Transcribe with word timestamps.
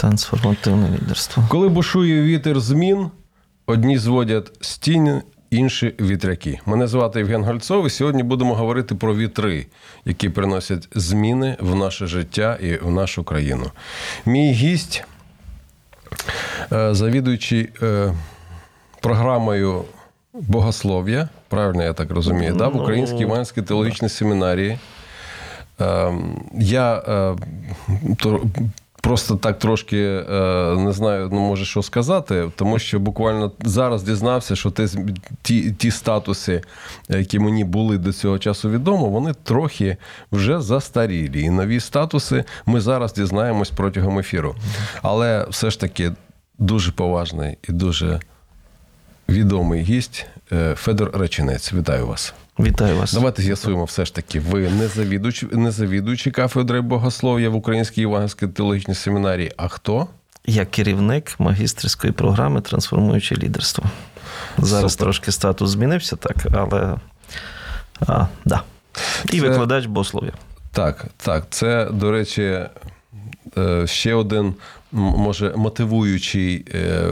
Трансформативне 0.00 0.88
лідерство. 0.88 1.44
Коли 1.48 1.68
бушує 1.68 2.22
вітер 2.22 2.60
змін, 2.60 3.10
одні 3.66 3.98
зводять 3.98 4.52
стіни, 4.60 5.22
інші 5.50 5.94
вітряки. 6.00 6.60
Мене 6.66 6.86
звати 6.86 7.18
Євген 7.18 7.44
Гольцов, 7.44 7.86
і 7.86 7.90
сьогодні 7.90 8.22
будемо 8.22 8.54
говорити 8.54 8.94
про 8.94 9.16
вітри, 9.16 9.66
які 10.04 10.28
приносять 10.28 10.88
зміни 10.94 11.56
в 11.60 11.74
наше 11.74 12.06
життя 12.06 12.58
і 12.62 12.76
в 12.76 12.90
нашу 12.90 13.24
країну. 13.24 13.70
Мій 14.26 14.52
гість, 14.52 15.04
е, 16.72 16.94
завідуючий 16.94 17.68
е, 17.82 18.14
програмою 19.00 19.84
богослов'я, 20.32 21.28
правильно 21.48 21.82
я 21.82 21.92
так 21.92 22.10
розумію, 22.10 22.54
да, 22.54 22.68
в 22.68 22.76
Українській 22.76 23.22
Іванській 23.22 23.62
теологічній 23.62 24.08
семінарії. 24.08 24.78
Е, 25.80 26.12
Я 26.58 26.96
е, 26.98 27.36
то- 28.18 28.40
просто 29.00 29.36
так 29.36 29.58
трошки 29.58 29.96
е, 29.96 30.22
не 30.78 30.92
знаю, 30.92 31.28
ну 31.32 31.40
може 31.40 31.64
що 31.64 31.82
сказати, 31.82 32.50
тому 32.56 32.78
що 32.78 33.00
буквально 33.00 33.52
зараз 33.60 34.02
дізнався, 34.02 34.56
що 34.56 34.70
те, 34.70 34.88
ті, 35.42 35.72
ті 35.72 35.90
статуси, 35.90 36.62
які 37.08 37.38
мені 37.38 37.64
були 37.64 37.98
до 37.98 38.12
цього 38.12 38.38
часу 38.38 38.70
відомо, 38.70 39.08
вони 39.08 39.34
трохи 39.42 39.96
вже 40.32 40.60
застарілі. 40.60 41.42
І 41.42 41.50
нові 41.50 41.80
статуси 41.80 42.44
ми 42.66 42.80
зараз 42.80 43.12
дізнаємось 43.12 43.70
протягом 43.70 44.18
ефіру. 44.18 44.54
Але 45.02 45.46
все 45.50 45.70
ж 45.70 45.80
таки 45.80 46.12
дуже 46.58 46.92
поважний 46.92 47.58
і 47.68 47.72
дуже 47.72 48.20
відомий 49.28 49.82
гість 49.82 50.26
е, 50.52 50.74
Федор 50.74 51.10
Реченець. 51.14 51.72
Вітаю 51.72 52.06
вас. 52.06 52.34
Вітаю 52.62 52.96
вас. 52.96 53.12
Давайте 53.12 53.42
з'ясуємо 53.42 53.84
все 53.84 54.04
ж 54.04 54.14
таки. 54.14 54.40
Ви 54.40 54.70
не 54.70 54.88
завідуючий, 54.88 55.48
не 55.52 55.70
завідуючий 55.70 56.32
кафедри 56.32 56.80
богослов'я 56.80 57.50
в 57.50 57.54
Українській 57.54 58.00
Євангельській 58.00 58.46
теологічній 58.46 58.94
семінарії. 58.94 59.52
А 59.56 59.68
хто? 59.68 60.06
Я 60.46 60.64
керівник 60.64 61.34
магістерської 61.38 62.12
програми 62.12 62.60
Трансформуюче 62.60 63.36
лідерство. 63.36 63.84
Зараз 64.58 64.92
Супер. 64.92 65.04
трошки 65.04 65.32
статус 65.32 65.70
змінився, 65.70 66.16
так, 66.16 66.36
але 66.52 66.96
а, 68.06 68.26
да. 68.44 68.62
І 69.32 69.40
Це- 69.40 69.48
викладач 69.48 69.86
богослов'я. 69.86 70.32
Так, 70.72 71.06
так. 71.16 71.46
Це, 71.50 71.88
до 71.92 72.10
речі, 72.10 72.60
е, 73.58 73.86
ще 73.86 74.14
один, 74.14 74.54
може, 74.92 75.52
мотивуючий, 75.56 76.66
е, 76.74 77.08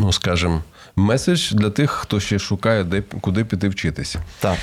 ну, 0.00 0.12
скажімо, 0.12 0.62
меседж 0.96 1.52
для 1.52 1.70
тих, 1.70 1.90
хто 1.90 2.20
ще 2.20 2.38
шукає, 2.38 2.84
де 2.84 3.02
куди 3.20 3.44
піти 3.44 3.68
вчитися. 3.68 4.22
Так. 4.40 4.58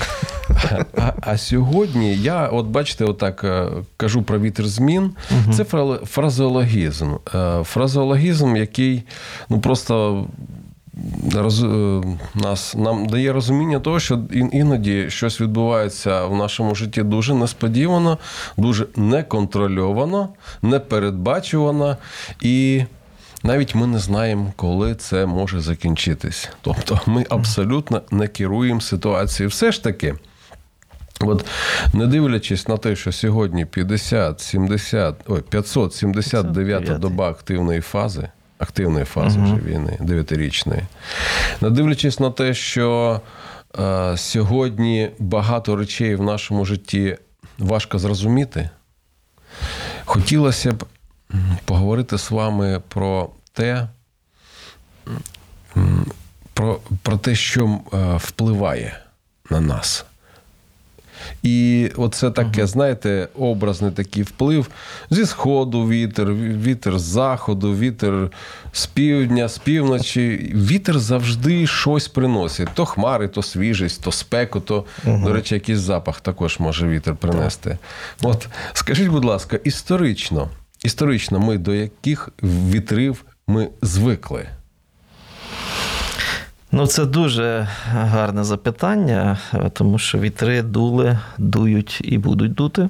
А, 0.98 1.12
а 1.20 1.38
сьогодні 1.38 2.16
я, 2.16 2.46
от 2.48 2.66
бачите, 2.66 3.04
отак 3.04 3.44
е, 3.44 3.68
кажу 3.96 4.22
про 4.22 4.38
вітер 4.40 4.66
змін. 4.66 5.10
Це 5.52 5.62
фра- 5.62 6.04
фразеологізм. 6.06 7.14
Е, 7.34 7.64
Фразеологізм, 7.64 8.56
який 8.56 9.02
ну 9.48 9.60
просто. 9.60 10.26
Роз, 11.34 11.62
е, 11.64 12.00
нас 12.34 12.74
нам 12.74 13.06
дає 13.06 13.32
розуміння 13.32 13.80
того, 13.80 14.00
що 14.00 14.20
іноді 14.52 15.10
щось 15.10 15.40
відбувається 15.40 16.24
в 16.26 16.36
нашому 16.36 16.74
житті 16.74 17.02
дуже 17.02 17.34
несподівано, 17.34 18.18
дуже 18.56 18.86
неконтрольовано, 18.96 20.28
непередбачувано, 20.62 21.96
і 22.40 22.84
навіть 23.42 23.74
ми 23.74 23.86
не 23.86 23.98
знаємо, 23.98 24.52
коли 24.56 24.94
це 24.94 25.26
може 25.26 25.60
закінчитись. 25.60 26.48
Тобто 26.60 27.00
ми 27.06 27.26
абсолютно 27.30 28.02
не 28.10 28.28
керуємо 28.28 28.80
ситуацією. 28.80 29.48
Все 29.48 29.72
ж 29.72 29.84
таки. 29.84 30.14
От 31.20 31.46
не 31.94 32.06
дивлячись 32.06 32.68
на 32.68 32.76
те, 32.76 32.96
що 32.96 33.12
сьогодні 33.12 33.64
50, 33.66 34.40
70, 34.40 35.14
ой, 35.26 35.40
579 35.40 36.82
579. 36.84 36.98
доба 36.98 37.30
активної 37.30 37.80
фази, 37.80 38.28
активної 38.58 39.04
фази 39.04 39.40
вже 39.40 39.54
війни, 39.54 39.98
дев'ятирічної, 40.00 40.82
не 41.60 41.70
дивлячись 41.70 42.20
на 42.20 42.30
те, 42.30 42.54
що 42.54 43.20
е, 43.78 44.16
сьогодні 44.16 45.10
багато 45.18 45.76
речей 45.76 46.14
в 46.14 46.22
нашому 46.22 46.64
житті 46.64 47.16
важко 47.58 47.98
зрозуміти, 47.98 48.70
хотілося 50.04 50.72
б 50.72 50.84
поговорити 51.64 52.18
з 52.18 52.30
вами 52.30 52.82
про 52.88 53.30
те, 53.52 53.88
про, 56.54 56.78
про 57.02 57.16
те, 57.16 57.34
що 57.34 57.80
е, 57.92 58.16
впливає 58.16 58.98
на 59.50 59.60
нас. 59.60 60.04
І 61.42 61.90
оце 61.96 62.30
таке, 62.30 62.66
знаєте, 62.66 63.28
образний 63.38 63.90
такий 63.90 64.22
вплив 64.22 64.70
зі 65.10 65.26
сходу 65.26 65.88
вітер, 65.88 66.34
вітер 66.34 66.98
з 66.98 67.02
заходу, 67.02 67.74
вітер 67.74 68.30
з 68.72 68.86
півдня, 68.86 69.48
з 69.48 69.58
півночі. 69.58 70.52
Вітер 70.54 70.98
завжди 70.98 71.66
щось 71.66 72.08
приносить. 72.08 72.68
То 72.74 72.84
хмари, 72.84 73.28
то 73.28 73.42
свіжість, 73.42 74.02
то 74.02 74.12
спеку, 74.12 74.60
то, 74.60 74.84
до 75.04 75.32
речі, 75.32 75.54
якийсь 75.54 75.78
запах 75.78 76.20
також 76.20 76.58
може 76.58 76.88
вітер 76.88 77.14
принести. 77.16 77.78
От 78.22 78.48
скажіть, 78.72 79.08
будь 79.08 79.24
ласка, 79.24 79.58
історично, 79.64 80.48
історично 80.84 81.40
ми 81.40 81.58
до 81.58 81.74
яких 81.74 82.28
вітрів 82.42 83.24
ми 83.46 83.68
звикли? 83.82 84.48
Ну, 86.72 86.86
це 86.86 87.04
дуже 87.04 87.68
гарне 87.92 88.44
запитання, 88.44 89.38
тому 89.72 89.98
що 89.98 90.18
вітри 90.18 90.62
дули, 90.62 91.18
дують 91.38 92.00
і 92.04 92.18
будуть 92.18 92.54
дути. 92.54 92.88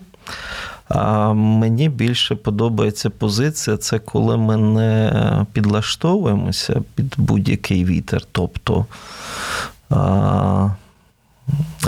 А 0.88 1.32
мені 1.32 1.88
більше 1.88 2.34
подобається 2.34 3.10
позиція, 3.10 3.76
це 3.76 3.98
коли 3.98 4.36
ми 4.36 4.56
не 4.56 5.46
підлаштовуємося 5.52 6.82
під 6.94 7.14
будь-який 7.16 7.84
вітер. 7.84 8.22
Тобто 8.32 8.86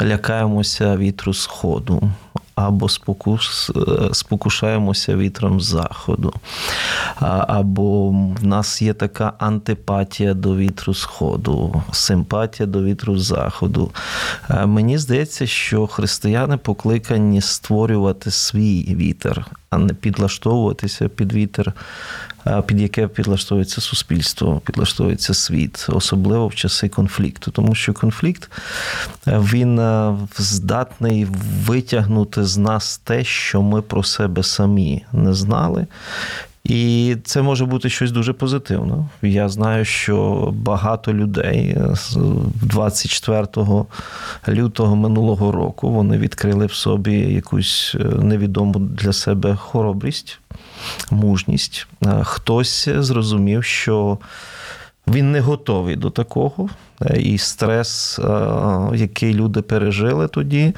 лякаємося 0.03 0.97
вітру 0.97 1.35
сходу. 1.35 2.11
Або 2.55 2.89
спокус, 2.89 3.71
е, 3.77 4.15
спокушаємося 4.15 5.17
вітром 5.17 5.61
заходу, 5.61 6.35
або 7.49 8.11
в 8.11 8.47
нас 8.47 8.83
є 8.83 8.95
така 8.95 9.33
антипатія 9.39 10.35
до 10.35 10.57
вітру 10.57 10.95
сходу, 10.95 11.83
симпатія 11.93 12.67
до 12.67 12.83
вітру 12.83 13.19
заходу. 13.19 13.91
Е, 14.51 14.67
Мені 14.67 14.99
здається, 14.99 15.47
що 15.47 15.87
християни 15.87 16.57
покликані 16.57 17.41
створювати 17.41 18.31
свій 18.31 18.95
вітер, 18.95 19.47
а 19.71 19.79
не 19.79 19.95
підлаштовуватися 19.95 21.09
під 21.09 21.33
вітер, 21.33 21.73
під 22.67 22.81
яке 22.81 23.09
підлаштовується 23.09 23.81
суспільство, 23.81 24.63
підлаштовується 24.67 25.35
світ, 25.35 25.87
особливо 25.89 26.49
в 26.49 26.55
часи 26.55 26.89
конфлікту. 26.89 27.51
Тому 27.51 27.75
що 27.75 27.93
конфлікт 27.93 28.51
е, 29.27 29.39
він 29.39 29.79
е, 29.79 30.17
здатний 30.39 31.27
витягнути 31.67 32.45
з 32.45 32.57
нас 32.57 32.99
те, 32.99 33.25
що 33.25 33.63
ми 33.63 33.83
про 33.83 34.03
себе 34.03 34.43
самі 34.43 35.05
не 35.13 35.35
знали. 35.35 35.87
І 36.65 37.17
це 37.25 37.43
може 37.43 37.67
бути 37.67 37.91
щось 37.91 38.11
дуже 38.13 38.33
позитивне. 38.33 38.95
Я 39.23 39.49
знаю, 39.49 39.85
що 39.85 40.49
багато 40.57 41.13
людей 41.13 41.77
з 41.95 42.17
24 42.63 43.47
лютого 44.49 44.97
минулого 44.97 45.53
року 45.53 45.91
вони 45.91 46.19
відкрили 46.19 46.67
в 46.67 46.73
собі 46.73 47.15
якусь 47.15 47.97
е, 48.01 48.05
невідому 48.05 48.79
для 48.79 49.13
себе 49.13 49.57
хоробрість, 49.57 50.39
мужність. 51.11 51.87
Е, 52.05 52.21
Хтось 52.25 52.89
зрозумів, 52.89 53.65
що 53.65 54.19
він 55.07 55.33
не 55.33 55.41
готовий 55.41 55.97
до 55.97 56.11
такого. 56.11 56.69
Е, 57.03 57.21
І 57.21 57.39
стрес, 57.39 58.19
е, 58.19 58.25
який 58.95 59.35
люди 59.35 59.63
пережили 59.63 60.29
тоді, 60.29 60.73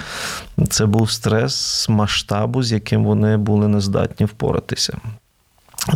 це 0.68 0.86
був 0.86 1.10
стрес 1.10 1.88
масштабу, 1.88 2.62
з 2.62 2.72
яким 2.72 3.04
вони 3.04 3.36
були 3.36 3.68
нездатні 3.68 4.26
впоратися. 4.26 4.98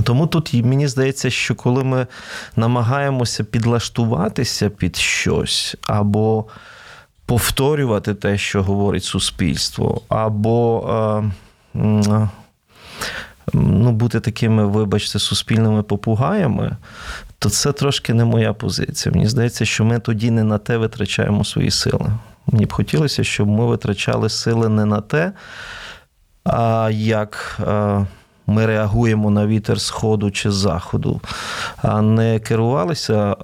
Тому 0.04 0.26
тут 0.26 0.54
мені 0.54 0.88
здається, 0.88 1.31
що 1.31 1.54
коли 1.54 1.84
ми 1.84 2.06
намагаємося 2.56 3.44
підлаштуватися 3.44 4.70
під 4.70 4.96
щось, 4.96 5.76
або 5.82 6.44
повторювати 7.26 8.14
те, 8.14 8.38
що 8.38 8.62
говорить 8.62 9.04
суспільство, 9.04 10.02
або 10.08 10.87
е, 11.75 11.78
м, 11.81 12.31
ну, 13.52 13.92
бути 13.92 14.20
такими, 14.20 14.66
вибачте, 14.66 15.19
суспільними 15.19 15.82
попугаями, 15.82 16.76
то 17.38 17.50
це 17.50 17.72
трошки 17.72 18.14
не 18.14 18.25
моя 18.25 18.52
позиція. 18.52 19.12
Мені 19.14 19.28
здається, 19.28 19.64
що 19.64 19.84
ми 19.84 19.98
тоді 19.98 20.31
не 20.31 20.44
на 20.44 20.58
те 20.58 20.76
витрачаємо 20.76 21.44
свої 21.44 21.70
сили. 21.70 22.10
Мені 22.46 22.66
б 22.66 22.72
хотілося, 22.72 23.25
щоб 23.25 23.48
ми 23.48 23.66
витрачали 23.66 24.28
сили 24.28 24.69
не 24.69 24.84
на 24.84 25.00
те, 25.00 25.32
а 26.44 26.90
як 26.92 27.60
е, 27.69 28.06
ми 28.50 28.67
реагуємо 28.67 29.31
на 29.31 29.47
вітер 29.47 29.81
сходу 29.81 30.31
чи 30.31 30.50
заходу, 30.50 31.20
а 31.76 32.02
не 32.02 32.38
керувалися 32.38 33.37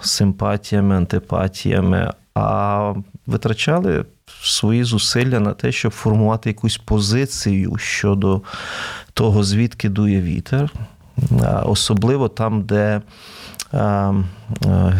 симпатіями, 0.00 0.96
антипатіями, 0.96 2.12
а 2.34 2.94
витрачали 3.26 4.04
свої 4.42 4.84
зусилля 4.84 5.40
на 5.40 5.52
те, 5.52 5.72
щоб 5.72 5.92
формувати 5.92 6.50
якусь 6.50 6.76
позицію 6.76 7.76
щодо 7.76 8.42
того, 9.14 9.44
звідки 9.44 9.88
дує 9.88 10.22
вітер, 10.22 10.70
особливо 11.64 12.28
там, 12.28 12.62
де 12.62 13.00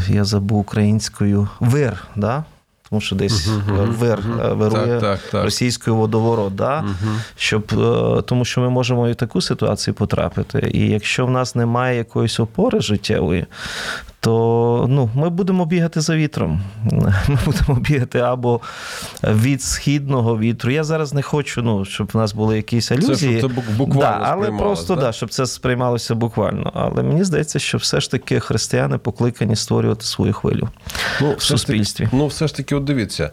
я 0.09 0.25
забув 0.25 0.59
українською 0.59 1.49
вир. 1.61 2.05
Да? 2.17 2.45
Тому 2.93 3.01
що 3.01 3.17
десь 3.17 3.49
uh-huh, 3.49 3.87
вир 3.87 4.19
uh-huh. 4.19 4.57
вирує 4.57 4.87
так, 4.87 5.01
так, 5.01 5.21
так. 5.31 5.45
російською 5.45 5.97
водоворот, 5.97 6.55
да? 6.55 6.81
uh-huh. 6.81 7.17
щоб, 7.37 7.65
е, 7.73 8.23
тому 8.23 8.45
що 8.45 8.61
ми 8.61 8.71
можемо 8.71 9.09
і 9.09 9.13
в 9.13 9.15
таку 9.15 9.41
ситуацію 9.41 9.95
потрапити. 9.95 10.71
І 10.75 10.89
якщо 10.89 11.27
в 11.27 11.31
нас 11.31 11.55
немає 11.55 11.99
якоїсь 11.99 12.41
опори 12.41 12.81
життєвої, 12.81 13.47
то 14.23 14.87
ну, 14.89 15.11
ми 15.15 15.31
будемо 15.31 15.67
бігати 15.67 16.01
за 16.01 16.17
вітром. 16.17 16.63
Ми 17.29 17.39
будемо 17.45 17.81
бігати 17.81 18.19
або 18.19 18.61
від 19.23 19.63
східного 19.63 20.39
вітру. 20.39 20.71
Я 20.71 20.85
зараз 20.85 21.15
не 21.15 21.23
хочу, 21.23 21.63
ну, 21.63 21.85
щоб 21.85 22.11
в 22.15 22.17
нас 22.17 22.33
були 22.33 22.57
якісь 22.57 22.93
алюзії. 22.93 23.35
Це, 23.35 23.39
щоб 23.39 23.53
це 23.55 23.61
буквально 23.77 24.01
да, 24.01 24.19
але 24.23 24.51
просто 24.51 24.95
да? 24.95 25.01
да, 25.01 25.13
щоб 25.13 25.31
це 25.31 25.47
сприймалося 25.47 26.15
буквально. 26.15 26.73
Але 26.75 27.03
мені 27.03 27.25
здається, 27.25 27.59
що 27.59 27.79
все 27.79 28.01
ж 28.01 28.11
таки 28.11 28.41
християни 28.41 28.99
покликані 28.99 29.57
створювати 29.57 30.05
свою 30.05 30.33
хвилю 30.33 30.69
ну, 31.21 31.35
в 31.39 31.43
суспільстві. 31.43 32.05
Таки, 32.05 32.17
ну, 32.17 32.27
все 32.27 32.47
ж 32.47 32.57
таки, 32.57 32.75
от 32.75 32.85
дивіться, 32.85 33.31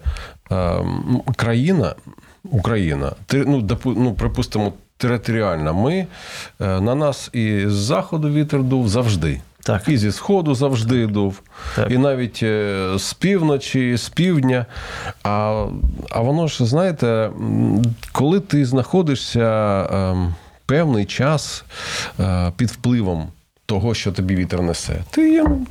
країна, 1.35 1.95
Україна, 2.43 3.11
ну, 3.33 3.67
ну, 3.85 4.13
припустимо, 4.13 4.73
територіальна. 4.97 5.73
Ми 5.73 6.07
е, 6.59 6.81
на 6.81 6.95
нас 6.95 7.29
і 7.33 7.63
з 7.67 7.73
заходу 7.73 8.29
вітер 8.29 8.63
дув 8.63 8.89
завжди. 8.89 9.41
Так. 9.69 9.87
І 9.87 9.97
зі 9.97 10.11
сходу 10.11 10.55
завжди 10.55 11.07
дув, 11.07 11.41
так. 11.75 11.91
і 11.91 11.97
навіть 11.97 12.39
е, 12.43 12.87
з 12.97 13.13
півночі, 13.13 13.97
з 13.97 14.09
півдня. 14.09 14.65
А 15.23 15.65
а 16.09 16.19
воно 16.19 16.47
ж, 16.47 16.65
знаєте, 16.65 17.29
коли 18.11 18.39
ти 18.39 18.65
знаходишся 18.65 19.87
ем, 19.91 20.35
певний 20.65 21.05
час 21.05 21.63
е, 22.19 22.51
під 22.57 22.69
впливом 22.69 23.27
того, 23.65 23.93
що 23.93 24.11
тобі 24.11 24.35
вітер 24.35 24.61
несе, 24.61 24.95
ти 25.09 25.31
їм, 25.31 25.67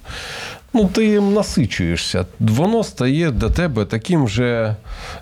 ну, 0.73 0.85
ти 0.85 1.07
їм 1.07 1.35
насичуєшся. 1.35 2.27
Воно 2.41 2.85
стає 2.85 3.31
для 3.31 3.51
тебе 3.51 3.85
таким 3.85 4.29
же, 4.29 4.77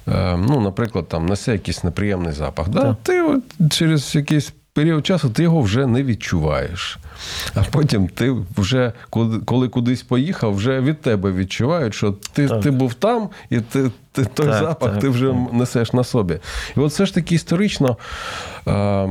ем, 0.06 0.46
ну, 0.48 0.60
наприклад, 0.60 1.08
там 1.08 1.26
несе 1.26 1.52
якийсь 1.52 1.84
неприємний 1.84 2.32
запах. 2.32 2.68
Да? 2.68 2.96
Ти 3.02 3.22
от 3.22 3.42
через 3.70 4.14
якийсь 4.14 4.52
період 4.76 5.06
часу 5.06 5.30
ти 5.30 5.42
його 5.42 5.60
вже 5.60 5.86
не 5.86 6.02
відчуваєш. 6.02 6.98
А 7.54 7.62
потім 7.62 8.08
ти 8.08 8.36
вже, 8.56 8.92
коли 9.44 9.68
кудись 9.68 10.02
поїхав, 10.02 10.54
вже 10.54 10.80
від 10.80 11.00
тебе 11.00 11.32
відчувають, 11.32 11.94
що 11.94 12.14
ти 12.32 12.48
ти 12.48 12.70
був 12.70 12.94
там, 12.94 13.28
і 13.50 13.60
ти, 13.60 13.90
ти 14.12 14.24
той 14.24 14.46
так, 14.46 14.54
запах 14.54 14.92
так, 14.92 15.00
ти 15.00 15.08
вже 15.08 15.28
так. 15.28 15.52
несеш 15.52 15.92
на 15.92 16.04
собі. 16.04 16.38
І 16.76 16.80
от 16.80 16.90
все 16.90 17.06
ж 17.06 17.14
таки 17.14 17.34
історично 17.34 17.96
е, 18.68 19.08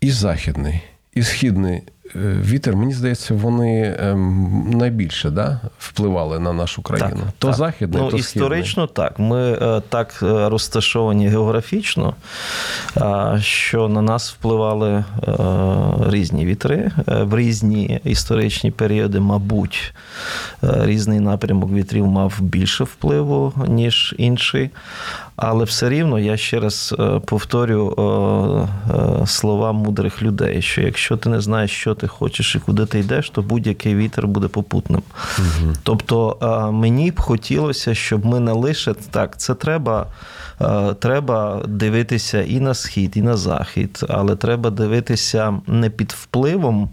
і 0.00 0.10
західний, 0.10 0.80
і 1.14 1.22
східний 1.22 1.82
вітер, 2.16 2.76
мені 2.76 2.92
здається, 2.92 3.34
вони 3.34 3.96
ем, 3.98 4.70
найбільше 4.70 5.30
да, 5.30 5.60
впливали 5.78 6.38
на 6.38 6.52
нашу 6.52 6.82
країну. 6.82 7.20
Так, 7.20 7.32
то 7.38 7.46
так. 7.46 7.56
західний, 7.56 8.02
ну, 8.02 8.10
то 8.10 8.16
історично 8.16 8.86
східний. 8.86 9.08
так. 9.08 9.18
Ми 9.18 9.52
е, 9.52 9.82
так 9.88 10.20
е, 10.22 10.48
розташовані 10.48 11.28
географічно, 11.28 12.14
що 13.40 13.88
на 13.88 14.02
нас 14.02 14.32
впливали 14.32 15.04
різні 16.08 16.46
вітри 16.46 16.90
в 17.06 17.36
різні 17.36 18.00
історичні 18.04 18.70
періоди, 18.70 19.20
мабуть, 19.20 19.94
різний 20.62 21.20
напрямок 21.20 21.70
вітрів 21.72 22.06
мав 22.06 22.40
більше 22.40 22.84
впливу, 22.84 23.52
ніж 23.68 24.14
інший. 24.18 24.70
Але 25.40 25.64
все 25.64 25.88
рівно 25.88 26.18
я 26.18 26.36
ще 26.36 26.60
раз 26.60 26.94
е, 26.98 27.20
повторю 27.26 27.94
е, 27.98 28.92
е, 29.22 29.26
слова 29.26 29.72
мудрих 29.72 30.22
людей: 30.22 30.62
що 30.62 30.80
якщо 30.80 31.16
ти 31.16 31.28
не 31.28 31.40
знаєш, 31.40 31.70
що 31.70 31.94
ти 31.94 32.06
хочеш 32.06 32.54
і 32.54 32.58
куди 32.58 32.86
ти 32.86 32.98
йдеш, 32.98 33.30
то 33.30 33.42
будь-який 33.42 33.94
вітер 33.94 34.26
буде 34.26 34.48
попутним. 34.48 35.02
Угу. 35.38 35.72
Тобто 35.82 36.36
мені 36.72 37.10
б 37.10 37.20
хотілося, 37.20 37.94
щоб 37.94 38.26
ми 38.26 38.40
не 38.40 38.52
лише 38.52 38.94
так, 38.94 39.36
це 39.36 39.54
треба. 39.54 40.06
Треба 40.98 41.62
дивитися 41.68 42.42
і 42.42 42.60
на 42.60 42.74
схід, 42.74 43.12
і 43.16 43.22
на 43.22 43.36
захід, 43.36 44.04
але 44.08 44.36
треба 44.36 44.70
дивитися 44.70 45.54
не 45.66 45.90
під 45.90 46.12
впливом 46.12 46.88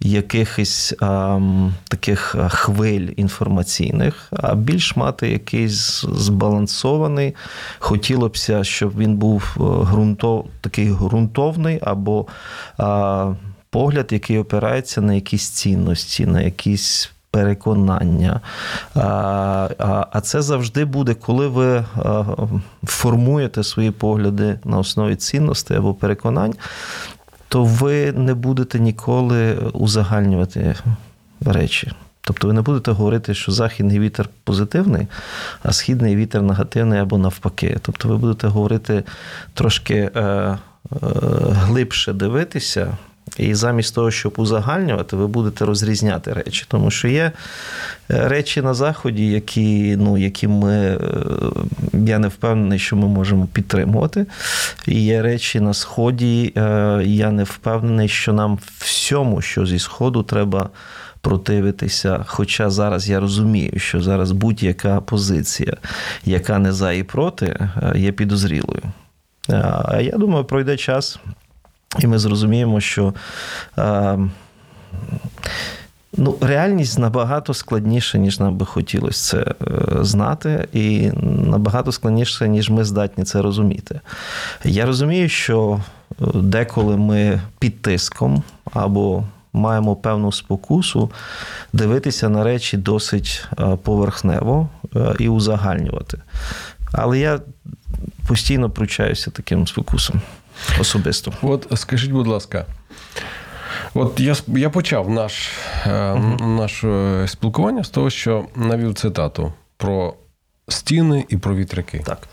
якихось 0.00 0.94
а, 1.00 1.40
таких 1.88 2.36
хвиль 2.48 3.08
інформаційних, 3.16 4.32
а 4.32 4.54
більш 4.54 4.96
мати 4.96 5.30
якийсь 5.30 6.04
збалансований. 6.12 7.34
Хотілося 7.78 8.60
б, 8.60 8.64
щоб 8.64 8.98
він 8.98 9.16
був 9.16 9.56
е, 9.56 9.60
ґрунтов, 9.60 10.46
такий 10.60 10.92
ґрунтовний 10.92 11.78
або 11.82 12.26
а, 12.78 13.32
погляд, 13.70 14.08
який 14.10 14.38
опирається 14.38 15.00
на 15.00 15.14
якісь 15.14 15.48
цінності, 15.48 16.26
на 16.26 16.40
якісь. 16.40 17.10
Переконання. 17.30 18.40
А 18.94 20.20
це 20.22 20.42
завжди 20.42 20.84
буде, 20.84 21.14
коли 21.14 21.48
ви 21.48 21.84
формуєте 22.84 23.64
свої 23.64 23.90
погляди 23.90 24.58
на 24.64 24.78
основі 24.78 25.16
цінностей 25.16 25.76
або 25.76 25.94
переконань, 25.94 26.54
то 27.48 27.64
ви 27.64 28.12
не 28.12 28.34
будете 28.34 28.80
ніколи 28.80 29.54
узагальнювати 29.54 30.76
речі. 31.46 31.92
Тобто 32.20 32.46
ви 32.46 32.52
не 32.52 32.62
будете 32.62 32.90
говорити, 32.90 33.34
що 33.34 33.52
західний 33.52 34.00
вітер 34.00 34.28
позитивний, 34.44 35.06
а 35.62 35.72
східний 35.72 36.16
вітер 36.16 36.42
негативний 36.42 37.00
або 37.00 37.18
навпаки. 37.18 37.78
Тобто 37.82 38.08
ви 38.08 38.16
будете 38.16 38.46
говорити 38.46 39.04
трошки 39.54 39.94
е, 39.94 40.20
е, 40.20 40.58
глибше 41.50 42.12
дивитися 42.12 42.96
і 43.36 43.54
замість 43.54 43.94
того, 43.94 44.10
щоб 44.10 44.34
узагальнювати, 44.36 45.16
ви 45.16 45.26
будете 45.26 45.64
розрізняти 45.64 46.32
речі. 46.32 46.64
Тому 46.68 46.90
що 46.90 47.08
є 47.08 47.32
е, 48.10 48.28
речі 48.28 48.62
на 48.62 48.74
Заході, 48.74 49.26
які 49.26 49.96
ну, 49.96 50.18
які 50.18 50.48
ми, 50.48 50.74
е, 50.74 50.98
я 51.92 52.18
не 52.18 52.28
впевнений, 52.28 52.78
що 52.78 52.96
ми 52.96 53.08
можемо 53.08 53.46
підтримувати. 53.46 54.26
І 54.86 55.04
є 55.04 55.22
речі 55.22 55.60
на 55.60 55.74
Сході, 55.74 56.52
е, 56.56 56.60
я 57.04 57.30
не 57.30 57.44
впевнений, 57.44 58.08
що 58.08 58.32
нам 58.32 58.58
всьому, 58.78 59.40
що 59.40 59.66
зі 59.66 59.78
Сходу, 59.78 60.22
треба. 60.22 60.68
Противитися, 61.20 62.24
хоча 62.26 62.70
зараз 62.70 63.08
я 63.08 63.20
розумію, 63.20 63.72
що 63.76 64.00
зараз 64.00 64.32
будь-яка 64.32 65.00
позиція, 65.00 65.76
яка 66.24 66.58
не 66.58 66.72
за 66.72 66.92
і 66.92 67.02
проти, 67.02 67.68
є 67.94 68.12
підозрілою. 68.12 68.82
А 69.48 70.00
я 70.00 70.12
думаю, 70.18 70.44
пройде 70.44 70.76
час, 70.76 71.18
і 72.00 72.06
ми 72.06 72.18
зрозуміємо, 72.18 72.80
що 72.80 73.14
е, 73.78 74.18
ну, 76.16 76.36
реальність 76.40 76.98
набагато 76.98 77.54
складніша, 77.54 78.18
ніж 78.18 78.40
нам 78.40 78.56
би 78.56 78.66
хотілося 78.66 79.30
це 79.30 79.38
е, 79.38 80.04
знати, 80.04 80.68
і 80.72 81.10
набагато 81.22 81.92
складніше, 81.92 82.48
ніж 82.48 82.70
ми 82.70 82.84
здатні 82.84 83.24
це 83.24 83.42
розуміти. 83.42 84.00
Я 84.64 84.86
розумію, 84.86 85.28
що 85.28 85.80
е, 86.10 86.24
деколи 86.34 86.96
ми 86.96 87.40
під 87.58 87.82
тиском 87.82 88.42
або 88.72 89.24
маємо 89.52 89.96
певну 89.96 90.32
спокусу 90.32 91.10
дивитися 91.72 92.28
на 92.28 92.44
речі 92.44 92.76
досить 92.76 93.44
е, 93.58 93.76
поверхнево 93.82 94.68
і 95.18 95.28
узагальнювати. 95.28 96.18
Але 96.92 97.18
я 97.18 97.40
постійно 98.26 98.70
пручаюся 98.70 99.30
таким 99.30 99.66
спокусом 99.66 100.20
особисто. 100.80 101.32
От 101.42 101.72
скажіть, 101.74 102.10
будь 102.10 102.26
ласка, 102.26 102.66
от 103.94 104.20
я 104.20 104.36
я 104.46 104.70
почав 104.70 105.10
наш, 105.10 105.50
uh 105.86 106.46
наше 106.46 107.24
спілкування 107.28 107.84
з 107.84 107.88
того, 107.88 108.10
що 108.10 108.46
навів 108.56 108.94
цитату 108.94 109.52
про 109.76 110.14
стіни 110.68 111.24
і 111.28 111.36
про 111.36 111.54
вітряки. 111.54 112.02
Так. 112.06 112.28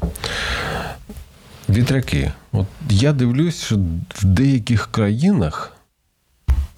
Вітряки. 1.69 2.31
От 2.51 2.65
я 2.89 3.13
дивлюсь, 3.13 3.63
що 3.63 3.75
в 4.09 4.25
деяких 4.25 4.87
країнах 4.91 5.71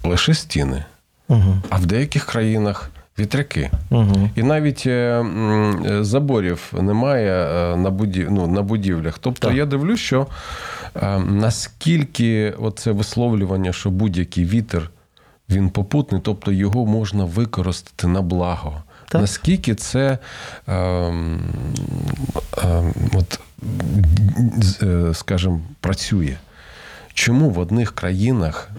лише 0.03 0.33
стіни, 0.33 0.85
uh 1.29 1.61
а 1.69 1.75
в 1.75 1.85
деяких 1.85 2.25
країнах 2.25 2.91
вітряки. 3.19 3.71
Угу. 3.89 4.29
І 4.35 4.43
навіть 4.43 4.83
е, 4.85 5.25
заборів 6.01 6.73
немає 6.81 7.31
е, 7.33 7.77
на 7.77 7.89
будів... 7.89 8.31
ну, 8.31 8.47
на 8.47 8.61
будівлях. 8.61 9.19
Тобто 9.19 9.47
так. 9.47 9.57
я 9.57 9.65
дивлюсь, 9.65 9.99
що 9.99 10.21
е, 10.21 10.76
наскільки 11.25 12.53
це 12.75 12.91
висловлювання, 12.91 13.73
що 13.73 13.89
будь-який 13.89 14.45
вітер 14.45 14.89
він 15.49 15.69
попутний, 15.69 16.21
тобто 16.23 16.51
його 16.51 16.85
можна 16.85 17.23
використати 17.23 18.07
на 18.07 18.21
благо. 18.21 18.83
Так. 19.09 19.21
Наскільки 19.21 19.75
це, 19.75 20.17
е, 20.67 20.73
е, 20.73 21.13
от, 23.13 23.39
е, 24.83 25.13
скажімо, 25.13 25.61
працює? 25.79 26.37
Чому 27.13 27.49
в 27.49 27.59
одних 27.59 27.95
країнах 27.95 28.69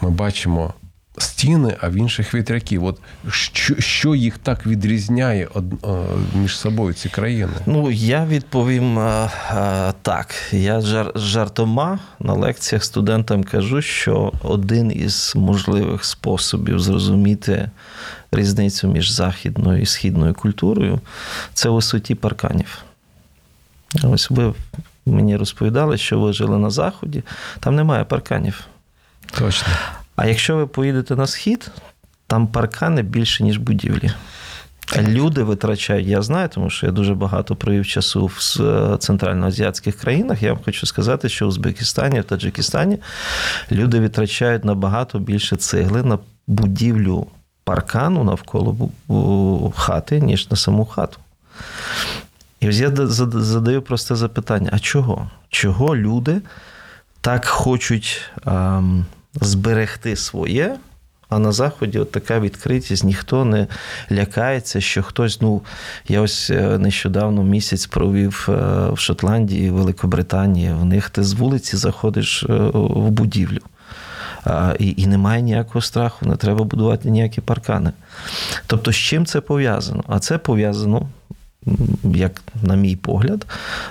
ми 0.00 0.10
бачимо 0.10 0.74
стіни, 1.18 1.76
а 1.80 1.88
в 1.88 1.94
інших 1.94 2.34
вітряків. 2.34 2.84
От 2.84 2.98
що 3.30 3.80
що 3.80 4.14
їх 4.14 4.38
так 4.38 4.66
відрізняє 4.66 5.48
між 6.34 6.58
собою 6.58 6.94
ці 6.94 7.08
країни? 7.08 7.52
Ну 7.66 7.90
я 7.90 8.26
відповім 8.26 8.98
а, 8.98 9.30
а, 9.50 9.92
так. 10.02 10.34
Я 10.52 10.80
жар, 10.80 11.12
жартома 11.14 11.98
на 12.20 12.34
лекціях 12.34 12.84
студентам 12.84 13.44
кажу, 13.44 13.82
що 13.82 14.32
один 14.42 14.92
із 14.92 15.32
можливих 15.36 16.04
способів 16.04 16.80
зрозуміти 16.80 17.70
різницю 18.32 18.88
між 18.88 19.10
західною 19.10 19.82
і 19.82 19.86
східною 19.86 20.34
культурою 20.34 21.00
це 21.54 21.68
висоті 21.68 22.14
парканів. 22.14 22.78
Ось 24.02 24.30
ви 24.30 24.54
мені 25.06 25.36
розповідали, 25.36 25.98
що 25.98 26.20
ви 26.20 26.32
жили 26.32 26.58
на 26.58 26.70
заході, 26.70 27.22
там 27.60 27.76
немає 27.76 28.04
парканів. 28.04 28.66
Точно. 29.38 29.68
А 30.16 30.26
якщо 30.26 30.56
ви 30.56 30.66
поїдете 30.66 31.16
на 31.16 31.26
схід, 31.26 31.70
там 32.26 32.46
паркани 32.46 33.02
більше, 33.02 33.44
ніж 33.44 33.58
будівлі. 33.58 34.10
Люди 34.98 35.42
витрачають, 35.42 36.06
я 36.06 36.22
знаю, 36.22 36.48
тому 36.48 36.70
що 36.70 36.86
я 36.86 36.92
дуже 36.92 37.14
багато 37.14 37.56
провів 37.56 37.86
часу 37.86 38.26
в 38.26 38.56
е, 38.60 38.96
центральноазіатських 38.98 39.96
країнах. 39.96 40.42
Я 40.42 40.52
вам 40.52 40.62
хочу 40.64 40.86
сказати, 40.86 41.28
що 41.28 41.44
в 41.44 41.48
Узбекистані, 41.48 42.20
в 42.20 42.24
Таджикистані 42.24 42.98
люди 43.72 44.00
витрачають 44.00 44.64
набагато 44.64 45.18
більше 45.18 45.56
цегли 45.56 46.02
на 46.02 46.18
будівлю 46.46 47.26
паркану 47.64 48.24
навколо 48.24 48.90
хати, 49.76 50.20
ніж 50.20 50.50
на 50.50 50.56
саму 50.56 50.84
хату. 50.84 51.18
І 52.60 52.68
ось 52.68 52.78
я 52.78 52.92
задаю 53.16 53.82
просте 53.82 54.16
запитання: 54.16 54.70
а 54.72 54.78
чого? 54.78 55.30
Чого 55.48 55.96
люди 55.96 56.40
так 57.20 57.44
хочуть 57.44 58.20
ем, 58.46 59.06
зберегти 59.40 60.16
своє. 60.16 60.76
А 61.28 61.38
на 61.38 61.52
Заході 61.52 61.98
от 61.98 62.12
така 62.12 62.40
відкритість, 62.40 63.04
ніхто 63.04 63.44
не 63.44 63.66
лякається, 64.12 64.80
що 64.80 65.02
хтось. 65.02 65.40
Ну, 65.40 65.62
я 66.08 66.20
ось 66.20 66.50
е, 66.50 66.78
нещодавно 66.78 67.42
місяць 67.42 67.86
провів 67.86 68.48
е, 68.48 68.52
в 68.90 68.98
Шотландії, 68.98 69.70
Великобританії. 69.70 70.72
В 70.72 70.84
них 70.84 71.10
ти 71.10 71.24
з 71.24 71.32
вулиці 71.32 71.76
заходиш 71.76 72.42
е, 72.42 72.52
в 72.72 73.10
будівлю. 73.10 73.60
І 74.78 74.94
і 74.96 75.06
немає 75.06 75.42
ніякого 75.42 75.80
страху, 75.80 76.26
не 76.26 76.36
треба 76.36 76.64
будувати 76.64 77.10
ніякі 77.10 77.40
паркани. 77.40 77.92
Тобто, 78.66 78.92
з 78.92 78.96
чим 78.96 79.26
це 79.26 79.40
пов'язано? 79.40 80.04
А 80.08 80.18
це 80.18 80.38
пов'язано, 80.38 81.08
як 82.04 82.42
на 82.62 82.74
мій 82.74 82.96
погляд, 82.96 83.46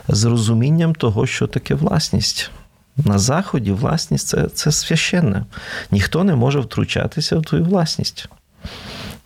з 0.08 0.24
розумінням 0.24 0.96
того, 0.96 1.28
що 1.28 1.48
таке 1.48 1.76
власність. 1.76 2.52
На 2.98 3.20
Заході 3.20 3.72
власність 3.72 4.28
це, 4.28 4.48
це 4.48 4.72
священне. 4.72 5.46
Ніхто 5.92 6.24
не 6.24 6.36
може 6.36 6.60
втручатися 6.60 7.38
в 7.38 7.42
твою 7.42 7.64
власність. 7.64 8.30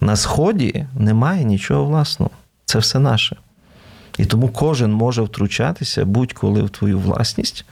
На 0.01 0.15
Сході 0.15 0.85
немає 0.99 1.43
нічого 1.43 1.85
власного. 1.85 2.31
Це 2.65 2.79
все 2.79 2.99
наше. 2.99 3.35
І 4.17 4.25
тому 4.25 4.49
кожен 4.49 4.93
може 4.93 5.21
втручатися 5.21 6.05
будь-коли 6.05 6.63
в 6.63 6.69
твою 6.69 6.99
власність, 6.99 7.65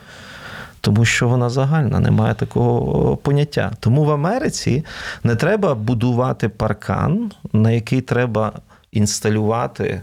тому 0.82 1.06
що 1.06 1.28
вона 1.28 1.50
загальна, 1.50 2.00
немає 2.00 2.34
такого 2.34 3.18
поняття. 3.18 3.72
Тому 3.80 4.06
в 4.06 4.12
Америці 4.12 4.86
не 5.24 5.36
треба 5.36 5.76
будувати 5.76 6.50
паркан, 6.50 7.32
на 7.54 7.72
який 7.72 8.02
треба 8.02 8.54
інсталювати 8.92 10.02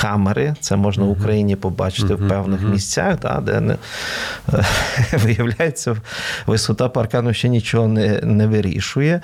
камери. 0.00 0.54
Це 0.60 0.76
можна 0.76 1.04
в 1.04 1.10
Україні 1.10 1.56
побачити 1.56 2.14
в 2.14 2.28
певних 2.28 2.62
місцях, 2.62 3.18
да, 3.20 3.40
де 3.40 3.60
не, 3.60 3.76
виявляється, 5.12 5.96
висота 6.46 6.88
паркану 6.88 7.32
ще 7.32 7.48
нічого 7.48 7.88
не 7.88 8.20
не 8.22 8.46
вирішує. 8.46 9.20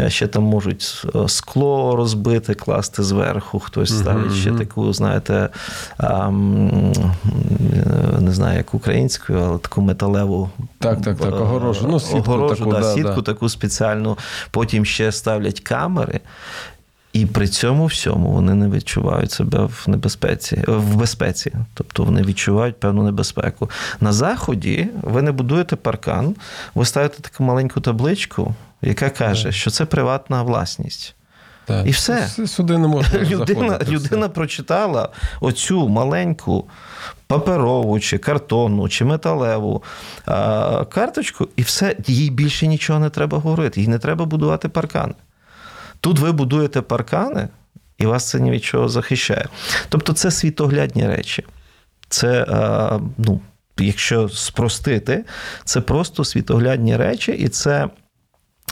Е, 0.00 0.10
ще 0.10 0.26
там 0.26 0.42
можуть 0.42 1.06
е, 1.14 1.28
скло 1.28 1.96
розбити, 1.96 2.54
класти 2.54 3.02
зверху, 3.02 3.58
хтось 3.58 3.98
ставить 3.98 4.32
ще 4.32 4.52
таку, 4.52 4.92
знаєте, 4.92 5.48
не 8.20 8.32
знаю, 8.32 8.56
як 8.56 8.74
українською, 8.74 9.38
але 9.38 9.58
таку 9.58 9.80
металеву 9.80 10.50
так, 10.78 11.02
так, 11.02 11.18
так, 11.18 11.40
огорожу. 11.40 11.88
Ну, 11.90 12.00
сітку 12.00 12.32
огорожу, 12.32 12.64
таку, 12.64 12.70
да, 12.70 12.80
да, 12.80 12.94
сітку 12.94 13.22
да. 13.22 13.22
таку 13.22 13.48
спеціальну. 13.48 14.18
Потім 14.50 14.84
ще 14.84 15.12
ставлять 15.12 15.60
камери. 15.60 16.20
І 17.16 17.26
при 17.26 17.48
цьому 17.48 17.86
всьому 17.86 18.30
вони 18.30 18.54
не 18.54 18.68
відчувають 18.68 19.32
себе 19.32 19.58
в 19.58 19.84
небезпеці, 19.86 20.64
в 20.66 20.96
безпеці, 20.96 21.52
тобто 21.74 22.04
вони 22.04 22.22
відчувають 22.22 22.80
певну 22.80 23.02
небезпеку. 23.02 23.70
На 24.00 24.12
заході 24.12 24.88
ви 25.02 25.22
не 25.22 25.32
будуєте 25.32 25.76
паркан, 25.76 26.34
ви 26.74 26.84
ставите 26.84 27.22
таку 27.22 27.44
маленьку 27.44 27.80
табличку, 27.80 28.54
яка 28.82 29.10
каже, 29.10 29.52
що 29.52 29.70
це 29.70 29.84
приватна 29.84 30.42
власність. 30.42 31.14
Так. 31.64 31.86
І 31.86 31.90
все. 31.90 32.28
Сюди 32.46 32.78
не 32.78 32.88
можна 32.88 33.18
людина 33.22 33.78
людина 33.88 34.28
прочитала 34.28 35.08
оцю 35.40 35.88
маленьку 35.88 36.64
паперову, 37.26 38.00
чи 38.00 38.18
картонну, 38.18 38.88
чи 38.88 39.04
металеву 39.04 39.82
а, 40.26 40.84
карточку, 40.84 41.48
і 41.56 41.62
все, 41.62 41.96
їй 42.06 42.30
більше 42.30 42.66
нічого 42.66 42.98
не 42.98 43.10
треба 43.10 43.38
говорити, 43.38 43.80
їй 43.80 43.88
не 43.88 43.98
треба 43.98 44.24
будувати 44.24 44.68
паркани. 44.68 45.14
Тут 46.00 46.18
ви 46.18 46.32
будуєте 46.32 46.82
паркани, 46.82 47.48
і 47.98 48.06
вас 48.06 48.28
це 48.28 48.40
ні 48.40 48.50
від 48.50 48.64
чого 48.64 48.88
захищає. 48.88 49.48
Тобто 49.88 50.12
це 50.12 50.30
світоглядні 50.30 51.06
речі. 51.06 51.44
Це, 52.08 52.46
ну, 53.18 53.40
якщо 53.78 54.28
спростити, 54.28 55.24
це 55.64 55.80
просто 55.80 56.24
світоглядні 56.24 56.96
речі, 56.96 57.32
і 57.32 57.48
це. 57.48 57.88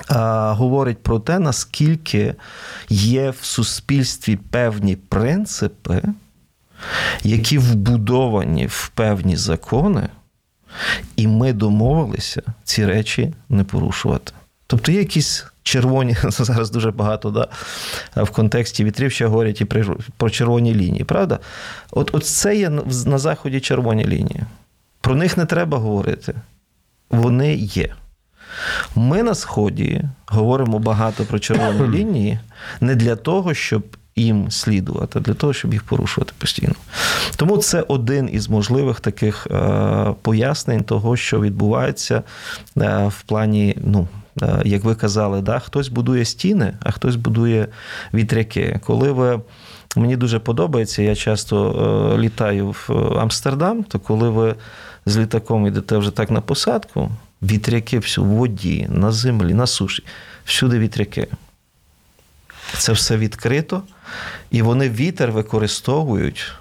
Говорить 0.09 1.03
про 1.03 1.19
те, 1.19 1.39
наскільки 1.39 2.35
є 2.89 3.31
в 3.31 3.45
суспільстві 3.45 4.37
певні 4.37 4.97
принципи, 4.97 6.03
які 7.23 7.59
вбудовані 7.59 8.67
в 8.67 8.89
певні 8.95 9.37
закони, 9.37 10.09
і 11.17 11.27
ми 11.27 11.53
домовилися 11.53 12.43
ці 12.65 12.87
речі 12.87 13.35
не 13.49 13.65
порушувати. 13.65 14.33
Тобто 14.67 14.93
є 14.93 14.99
якісь 14.99 15.47
червоні, 15.65 16.17
зараз 16.23 16.71
дуже 16.71 16.91
багато 16.91 17.31
да, 17.31 17.49
в 18.25 18.31
контексті 18.31 18.85
вітрів 18.85 19.13
ще 19.13 19.27
говорять 19.27 19.61
і 19.61 19.65
про 20.17 20.31
червоні 20.31 20.75
лінії, 20.75 21.05
правда? 21.05 21.39
От, 21.91 22.11
от 22.13 22.27
це 22.27 22.57
є 22.57 22.71
на 23.07 23.19
Заході 23.19 23.61
червоні 23.61 24.05
лінії. 24.05 24.41
Про 25.01 25.17
них 25.17 25.37
не 25.37 25.45
треба 25.45 25.79
говорити. 25.79 26.35
Вони 27.11 27.55
є. 27.55 27.95
Ми 28.95 29.23
на 29.23 29.35
Сході 29.35 30.03
говоримо 30.27 30.79
багато 30.79 31.25
про 31.25 31.39
червоні 31.39 31.97
лінії 31.99 32.39
не 32.81 32.95
для 32.95 33.17
того, 33.17 33.55
щоб 33.55 33.83
їм 34.17 34.51
слідувати, 34.51 35.19
а 35.19 35.23
для 35.23 35.35
того, 35.35 35.53
щоб 35.53 35.73
їх 35.73 35.83
порушувати 35.83 36.33
постійно. 36.39 36.75
Тому 37.37 37.57
це 37.57 37.85
один 37.89 38.31
із 38.33 38.49
можливих 38.49 39.01
таких 39.01 39.47
е, 39.51 40.15
пояснень 40.23 40.85
того, 40.85 41.17
що 41.17 41.41
відбувається 41.41 42.23
е, 42.79 43.07
в 43.07 43.23
плані. 43.23 43.77
ну, 43.85 44.09
як 44.65 44.85
ви 44.85 44.95
казали, 44.95 45.41
да, 45.41 45.59
хтось 45.59 45.89
будує 45.89 46.25
стіни, 46.25 46.75
а 46.81 46.91
хтось 46.91 47.17
будує 47.17 47.69
вітряки. 48.15 48.81
Коли 48.85 49.13
ви. 49.13 49.41
Мені 49.97 50.17
дуже 50.17 50.39
подобається, 50.39 51.03
я 51.03 51.15
часто 51.15 51.73
е, 52.15 52.19
літаю 52.19 52.75
в 52.89 52.93
Амстердам, 53.19 53.85
то 53.85 53.99
коли 53.99 54.31
ви 54.31 54.55
з 55.07 55.19
літаком 55.19 55.67
йдете 55.67 55.97
вже 55.97 56.11
так 56.11 56.31
на 56.31 56.41
посадку, 56.41 57.11
вітряки 57.43 57.99
всю 57.99 58.25
в 58.25 58.29
воді, 58.29 58.87
на 58.91 59.13
землі, 59.13 59.55
на 59.55 59.67
суші, 59.67 60.05
всюди 60.45 60.79
вітряки. 60.79 61.29
Це 62.79 62.93
все 62.93 63.17
відкрито, 63.17 63.83
і 64.51 64.63
вони 64.63 64.91
вітер 64.91 65.33
використовують 65.33 66.53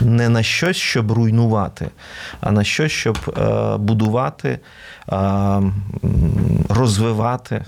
не 0.00 0.28
на 0.28 0.42
щось, 0.42 0.76
щоб 0.76 1.12
руйнувати, 1.12 1.88
а 2.40 2.52
на 2.52 2.64
щось, 2.64 2.92
щоб 2.92 3.18
е, 3.38 3.76
будувати, 3.76 4.58
е, 5.12 5.18
розвивати, 6.68 7.54
е, 7.54 7.64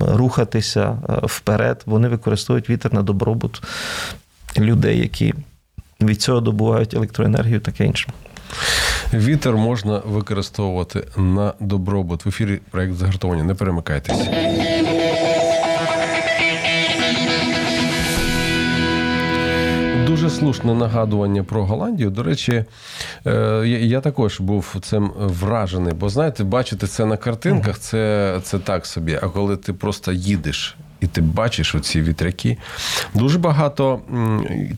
рухатися 0.00 0.98
вперед. 1.22 1.82
Вони 1.86 2.08
використовують 2.08 2.70
вітер 2.70 2.94
на 2.94 3.02
добробут 3.02 3.62
людей, 4.58 4.98
які 4.98 5.34
від 6.00 6.22
цього 6.22 6.40
добувають 6.40 6.94
електроенергію, 6.94 7.60
таке 7.60 7.84
інше. 7.84 8.08
Вітер 9.14 9.56
можна 9.56 10.02
використовувати 10.06 11.04
на 11.16 11.52
добробут. 11.60 12.24
В 12.24 12.28
ефірі 12.28 12.60
проєкт 12.70 12.94
загартовані. 12.94 13.42
Не 13.42 13.54
перемикайтеся. 13.54 14.30
Дуже 20.28 20.40
слушне 20.40 20.74
нагадування 20.74 21.44
про 21.44 21.64
Голландію. 21.64 22.10
До 22.10 22.22
речі, 22.22 22.64
е, 23.26 23.62
я, 23.66 23.78
я 23.78 24.00
також 24.00 24.40
був 24.40 24.76
цим 24.82 25.10
вражений, 25.18 25.92
бо 25.94 26.08
знаєте, 26.08 26.44
бачити 26.44 26.86
це 26.86 27.04
на 27.04 27.16
картинках, 27.16 27.78
це, 27.78 28.34
це 28.42 28.58
так 28.58 28.86
собі. 28.86 29.18
А 29.22 29.28
коли 29.28 29.56
ти 29.56 29.72
просто 29.72 30.12
їдеш. 30.12 30.76
І 31.00 31.06
ти 31.06 31.20
бачиш 31.20 31.74
оці 31.74 32.02
вітряки. 32.02 32.56
Дуже 33.14 33.38
багато 33.38 34.00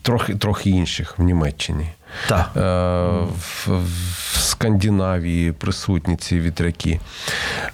трохи, 0.01 0.35
трохи 0.35 0.69
інших 0.69 1.19
в 1.19 1.23
Німеччині. 1.23 1.87
Так. 2.27 2.51
Е, 2.55 2.61
в, 3.37 3.67
в 3.67 4.37
Скандинавії 4.37 5.51
присутні 5.51 6.15
ці 6.15 6.39
вітряки. 6.39 6.99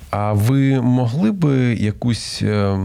А 0.09 0.33
ви 0.33 0.81
могли 0.81 1.31
би 1.31 1.55
якусь 1.75 2.39
е, 2.41 2.77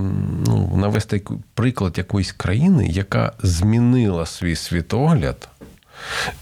ну, 0.47 0.73
навести 0.77 1.23
приклад 1.55 1.99
якоїсь 1.99 2.33
країни, 2.33 2.87
яка 2.87 3.33
змінила 3.43 4.27
свій 4.27 4.57
світогляд, 4.57 5.49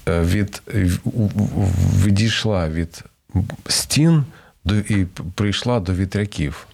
е, 0.08 0.20
від, 0.20 0.62
відійшла 2.04 2.68
від 2.68 3.04
стін 3.68 4.24
до, 4.64 4.74
і 4.74 5.06
прийшла 5.34 5.80
до 5.80 5.94
вітряків? 5.94 6.66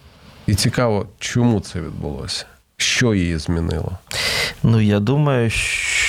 І 0.47 0.55
цікаво, 0.55 1.07
чому 1.19 1.59
це 1.59 1.81
відбулося? 1.81 2.45
Що 2.77 3.13
її 3.13 3.37
змінило? 3.37 3.97
Ну, 4.63 4.81
я 4.81 4.99
думаю, 4.99 5.49
що 5.49 6.06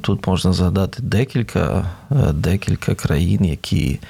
тут 0.00 0.26
можна 0.26 0.52
згадати 0.52 1.02
декілька, 1.02 1.84
е, 2.10 2.32
декілька 2.32 2.94
країн, 2.94 3.44
які. 3.44 4.00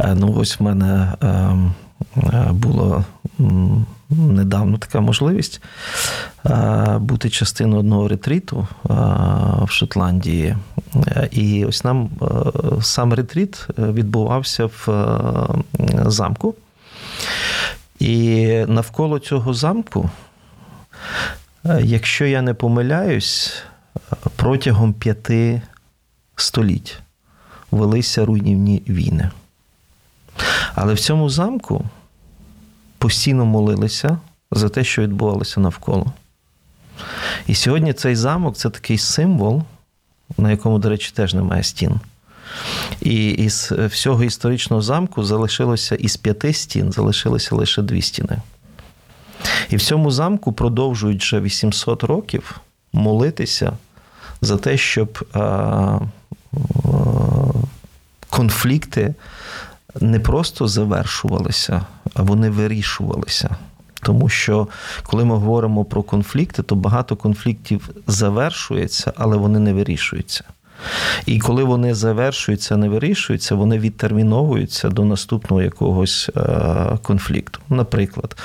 е, 0.00 0.14
Ну, 0.14 0.34
ось 0.38 0.60
в 0.60 0.62
мене 0.62 1.12
е, 1.22 1.56
було 2.50 3.04
недавно 4.10 4.78
така 4.78 5.00
можливість 5.00 5.62
бути 6.98 7.30
частиною 7.30 7.80
одного 7.80 8.08
ретріту 8.08 8.66
е, 8.84 8.92
в 9.64 9.68
Шотландії. 9.70 10.56
І 11.30 11.64
ось 11.64 11.84
нам 11.84 12.10
сам 12.80 13.14
ретріт 13.14 13.68
е, 13.78 13.82
відбувався 13.82 14.66
в 14.66 14.88
замку. 16.06 16.54
І 17.98 18.46
навколо 18.68 19.18
цього 19.18 19.54
замку 19.54 20.10
Якщо 21.80 22.26
я 22.26 22.42
не 22.42 22.54
помиляюсь, 22.54 23.62
протягом 24.36 24.92
п'яти 24.92 25.62
століть 26.36 26.98
велися 27.70 28.24
руйнівні 28.24 28.82
війни. 28.88 29.30
Але 30.74 30.94
в 30.94 31.00
цьому 31.00 31.30
замку 31.30 31.84
постійно 32.98 33.44
молилися 33.46 34.18
за 34.50 34.68
те, 34.68 34.84
що 34.84 35.02
відбувалося 35.02 35.60
навколо. 35.60 36.12
І 37.46 37.54
сьогодні 37.54 37.92
цей 37.92 38.16
замок 38.16 38.56
це 38.56 38.70
такий 38.70 38.98
символ, 38.98 39.62
на 40.38 40.50
якому, 40.50 40.78
до 40.78 40.88
речі, 40.88 41.12
теж 41.14 41.34
немає 41.34 41.62
стін. 41.62 42.00
І 43.00 43.30
із 43.30 43.72
всього 43.72 44.24
історичного 44.24 44.82
замку 44.82 45.24
залишилося 45.24 45.94
із 45.94 46.16
п'яти 46.16 46.52
стін, 46.52 46.92
залишилося 46.92 47.54
лише 47.54 47.82
дві 47.82 48.02
стіни. 48.02 48.38
І 49.68 49.76
в 49.76 49.82
цьому 49.82 50.10
замку 50.10 50.52
продовжують 50.52 51.22
вже 51.22 51.40
800 51.40 52.04
років 52.04 52.60
молитися 52.94 53.72
за 54.40 54.56
те, 54.56 54.76
щоб 54.76 55.28
а, 55.32 55.40
а, 55.40 56.00
конфлікти 58.30 59.14
не 60.00 60.20
просто 60.20 60.68
завершувалися, 60.68 61.86
а 62.14 62.22
вони 62.22 62.50
вирішувалися. 62.50 63.56
Тому 64.02 64.28
що 64.28 64.68
коли 65.02 65.24
ми 65.24 65.34
говоримо 65.34 65.84
про 65.84 66.02
конфлікти, 66.02 66.62
то 66.62 66.74
багато 66.74 67.16
конфліктів 67.16 67.90
завершується, 68.06 69.12
але 69.16 69.36
вони 69.36 69.58
не 69.58 69.72
вирішуються. 69.72 70.44
І 71.26 71.38
коли 71.38 71.64
вони 71.64 71.94
завершуються, 71.94 72.76
не 72.76 72.88
вирішуються, 72.88 73.54
вони 73.54 73.78
відтерміновуються 73.78 74.88
до 74.88 75.04
наступного 75.04 75.62
якогось 75.62 76.30
е, 76.36 76.98
конфлікту. 77.02 77.60
Наприклад, 77.68 78.36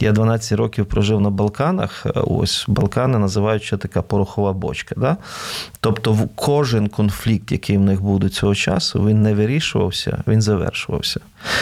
я 0.00 0.12
12 0.12 0.58
років 0.58 0.86
прожив 0.86 1.20
на 1.20 1.30
Балканах. 1.30 2.06
е, 2.06 2.10
Ось 2.14 2.64
Балкани 2.68 3.18
називають 3.18 3.62
ще 3.62 3.76
така 3.76 4.02
порохова 4.02 4.52
бочка. 4.52 4.94
Да? 4.98 5.16
Тобто, 5.80 6.18
кожен 6.34 6.88
конфлікт, 6.88 7.52
який 7.52 7.76
в 7.76 7.80
них 7.80 8.02
був 8.02 8.18
до 8.18 8.28
цього 8.28 8.54
часу, 8.54 9.06
він 9.06 9.22
не 9.22 9.34
вирішувався, 9.34 10.22
він 10.28 10.42
завершувався. 10.42 11.20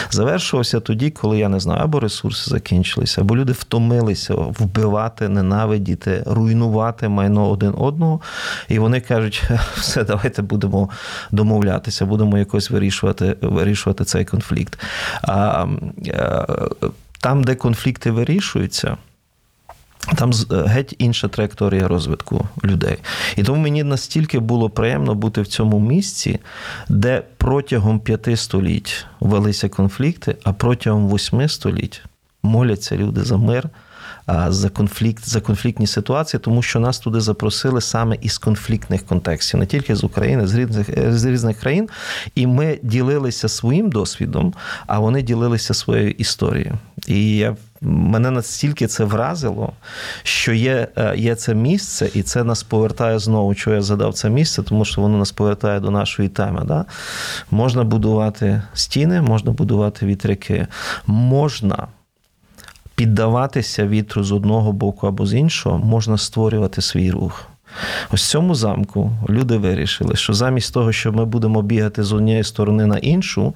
Завершувався 0.09 0.79
тоді, 0.79 1.09
коли 1.09 1.37
я 1.37 1.49
не 1.49 1.59
знаю, 1.59 1.81
або 1.83 1.99
ресурси 1.99 2.51
закінчилися, 2.51 3.21
або 3.21 3.35
люди 3.37 3.51
втомилися 3.53 4.33
вбивати, 4.35 5.29
ненавидіти, 5.29 6.23
руйнувати 6.25 7.07
майно 7.09 7.49
один 7.49 7.73
одного. 7.77 8.21
І 8.69 8.79
вони 8.79 9.01
кажуть, 9.01 9.43
все, 9.75 10.03
давайте 10.17 10.41
будемо 10.41 10.89
домовлятися, 11.31 12.05
будемо 12.05 12.37
якось 12.37 12.69
вирішувати, 12.69 13.37
вирішувати 13.41 14.03
цей 14.03 14.25
конфлікт. 14.25 14.79
А 15.21 15.67
е, 16.07 16.45
там, 17.21 17.43
де 17.43 17.55
конфлікти 17.55 18.11
вирішуються. 18.11 18.97
Там 20.15 20.31
геть 20.49 20.95
інша 20.97 21.27
траєкторія 21.27 21.87
розвитку 21.87 22.47
людей. 22.63 22.97
І 23.35 23.43
тому 23.43 23.61
мені 23.61 23.83
настільки 23.83 24.39
було 24.39 24.69
приємно 24.69 25.15
бути 25.15 25.41
в 25.41 25.47
цьому 25.47 25.79
місці, 25.79 26.39
де 26.89 27.23
протягом 27.37 27.99
п'яти 27.99 28.37
століть 28.37 29.05
велися 29.19 29.69
конфлікти, 29.69 30.35
а 30.43 30.53
протягом 30.53 31.07
восьми 31.07 31.47
століть 31.47 32.01
моляться 32.43 32.97
люди 32.97 33.23
за 33.23 33.37
мир, 33.37 33.69
за 34.47 34.69
конфлікт, 34.69 35.29
за 35.29 35.41
конфліктні 35.41 35.87
ситуації, 35.87 36.39
тому 36.43 36.61
що 36.61 36.79
нас 36.79 36.99
туди 36.99 37.21
запросили 37.21 37.81
саме 37.81 38.17
із 38.21 38.37
конфліктних 38.37 39.05
контекстів, 39.05 39.59
не 39.59 39.65
тільки 39.65 39.95
з 39.95 40.03
України, 40.03 40.47
з 40.47 40.55
різних, 40.55 41.13
з 41.13 41.25
різних 41.25 41.59
країн. 41.59 41.89
І 42.35 42.47
ми 42.47 42.79
ділилися 42.83 43.49
своїм 43.49 43.89
досвідом, 43.89 44.53
а 44.87 44.99
вони 44.99 45.21
ділилися 45.21 45.73
своєю 45.73 46.11
історією. 46.11 46.77
І 47.07 47.37
я 47.37 47.55
мене 47.81 48.31
настільки 48.31 48.87
це 48.87 49.03
вразило, 49.03 49.73
що 50.23 50.53
є, 50.53 50.87
е, 50.95 51.13
є 51.17 51.35
це 51.35 51.55
місце, 51.55 52.09
і 52.13 52.23
це 52.23 52.43
нас 52.43 52.63
повертає 52.63 53.19
знову. 53.19 53.55
Чого 53.55 53.75
я 53.75 53.81
задав 53.81 54.13
це 54.13 54.29
місце, 54.29 54.63
тому 54.63 54.85
що 54.85 55.01
воно 55.01 55.17
нас 55.17 55.31
повертає 55.31 55.79
до 55.79 55.91
нашої 55.91 56.29
теми. 56.29 56.61
Да? 56.65 56.85
Можна 57.51 57.83
будувати 57.83 58.61
стіни, 58.73 59.21
можна 59.21 59.51
будувати 59.51 60.05
вітряки, 60.05 60.67
можна. 61.07 61.87
Піддаватися 62.97 63.87
вітру 63.87 64.23
з 64.23 64.31
одного 64.31 64.71
боку 64.71 65.07
або 65.07 65.25
з 65.25 65.33
іншого, 65.33 65.77
можна 65.77 66.17
створювати 66.17 66.81
свій 66.81 67.11
рух. 67.11 67.47
Ось 68.11 68.23
в 68.23 68.29
цьому 68.29 68.55
замку 68.55 69.11
люди 69.29 69.57
вирішили, 69.57 70.15
що 70.15 70.33
замість 70.33 70.73
того, 70.73 70.91
що 70.91 71.11
ми 71.11 71.25
будемо 71.25 71.61
бігати 71.61 72.03
з 72.03 72.13
однієї 72.13 72.43
сторони 72.43 72.85
на 72.85 72.97
іншу, 72.97 73.55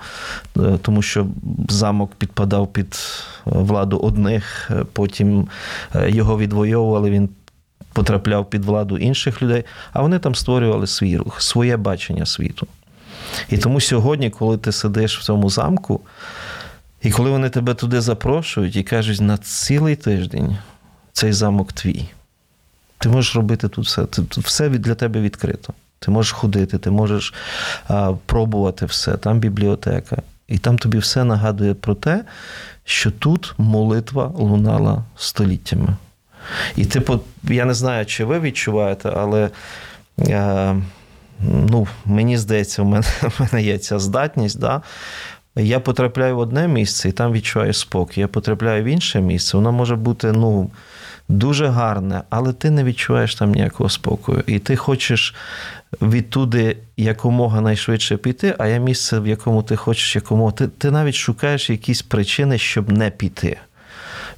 е, 0.58 0.78
тому 0.82 1.02
що 1.02 1.28
замок 1.70 2.12
підпадав 2.18 2.74
під 2.74 2.94
е, 2.94 2.98
владу 3.46 3.98
одних, 3.98 4.72
е, 4.72 4.86
потім 4.94 5.48
його 6.08 6.38
відвоювали, 6.38 7.10
він 7.10 7.30
потрапляв 7.94 8.50
під 8.50 8.66
владу 8.66 8.98
інших 8.98 9.42
людей, 9.42 9.64
а 9.94 10.02
вони 10.02 10.20
там 10.20 10.36
створювали 10.36 10.88
свій 10.88 11.18
рух, 11.18 11.42
своє 11.42 11.78
бачення 11.78 12.26
світу. 12.26 12.68
І 13.50 13.58
тому 13.58 13.82
сьогодні, 13.82 14.30
коли 14.30 14.58
ти 14.58 14.72
сидиш 14.72 15.20
в 15.20 15.24
цьому 15.24 15.50
замку, 15.50 16.02
і 17.02 17.12
коли 17.12 17.30
вони 17.30 17.50
тебе 17.50 17.74
туди 17.74 18.02
запрошують 18.02 18.76
і 18.76 18.84
кажуть, 18.84 19.22
на 19.22 19.38
цілий 19.38 19.96
тиждень 19.96 20.58
цей 21.14 21.34
замок 21.34 21.74
твій. 21.74 22.06
Ти 22.98 23.10
можеш 23.10 23.36
робити 23.36 23.68
тут 23.68 23.86
все. 23.86 24.06
Все 24.38 24.70
для 24.70 24.96
тебе 24.96 25.22
відкрито. 25.22 25.74
Ти 26.00 26.12
можеш 26.12 26.32
ходити, 26.32 26.78
ти 26.78 26.92
можеш 26.92 27.34
а, 27.88 28.14
пробувати 28.26 28.86
все. 28.86 29.18
Там 29.18 29.40
бібліотека. 29.40 30.22
І 30.48 30.58
там 30.58 30.78
тобі 30.78 30.98
все 30.98 31.24
нагадує 31.24 31.74
про 31.74 31.96
те, 31.96 32.24
що 32.86 33.12
тут 33.12 33.54
молитва 33.58 34.32
лунала 34.36 35.04
століттями. 35.16 35.96
І 36.76 36.86
типу, 36.86 37.20
я 37.44 37.66
не 37.66 37.74
знаю, 37.74 38.06
чи 38.06 38.26
ви 38.26 38.40
відчуваєте, 38.40 39.14
але 39.16 39.50
е, 40.20 40.76
ну, 41.40 41.88
мені 42.06 42.38
здається, 42.38 42.84
в 42.84 42.86
мене, 42.86 43.06
в 43.22 43.40
мене 43.40 43.64
є 43.64 43.78
ця 43.78 44.00
здатність. 44.00 44.60
Да? 44.60 44.82
Я 45.56 45.80
потрапляю 45.80 46.36
в 46.36 46.40
одне 46.40 46.68
місце 46.68 47.10
і 47.10 47.12
там 47.12 47.32
відчуваю 47.32 47.74
спокій. 47.74 48.20
Я 48.20 48.28
потрапляю 48.28 48.84
в 48.84 48.86
інше 48.86 49.22
місце, 49.22 49.58
воно 49.58 49.72
може 49.72 49.96
бути 49.96 50.32
ну, 50.32 50.72
дуже 51.30 51.68
гарне, 51.68 52.22
але 52.30 52.54
ти 52.54 52.70
не 52.70 52.84
відчуваєш 52.84 53.36
там 53.36 53.52
ніякого 53.52 53.90
спокою. 53.90 54.44
І 54.48 54.60
ти 54.60 54.76
хочеш 54.76 55.36
відтуди 56.02 56.78
якомога 56.98 57.62
найшвидше 57.62 58.18
піти, 58.18 58.56
а 58.58 58.68
є 58.68 58.80
місце, 58.80 59.20
в 59.20 59.28
якому 59.28 59.64
ти 59.64 59.76
хочеш 59.76 60.16
якомога. 60.16 60.52
Ти, 60.52 60.68
ти 60.68 60.92
навіть 60.92 61.16
шукаєш 61.16 61.70
якісь 61.70 62.02
причини, 62.02 62.58
щоб 62.58 62.92
не 62.92 63.10
піти. 63.10 63.58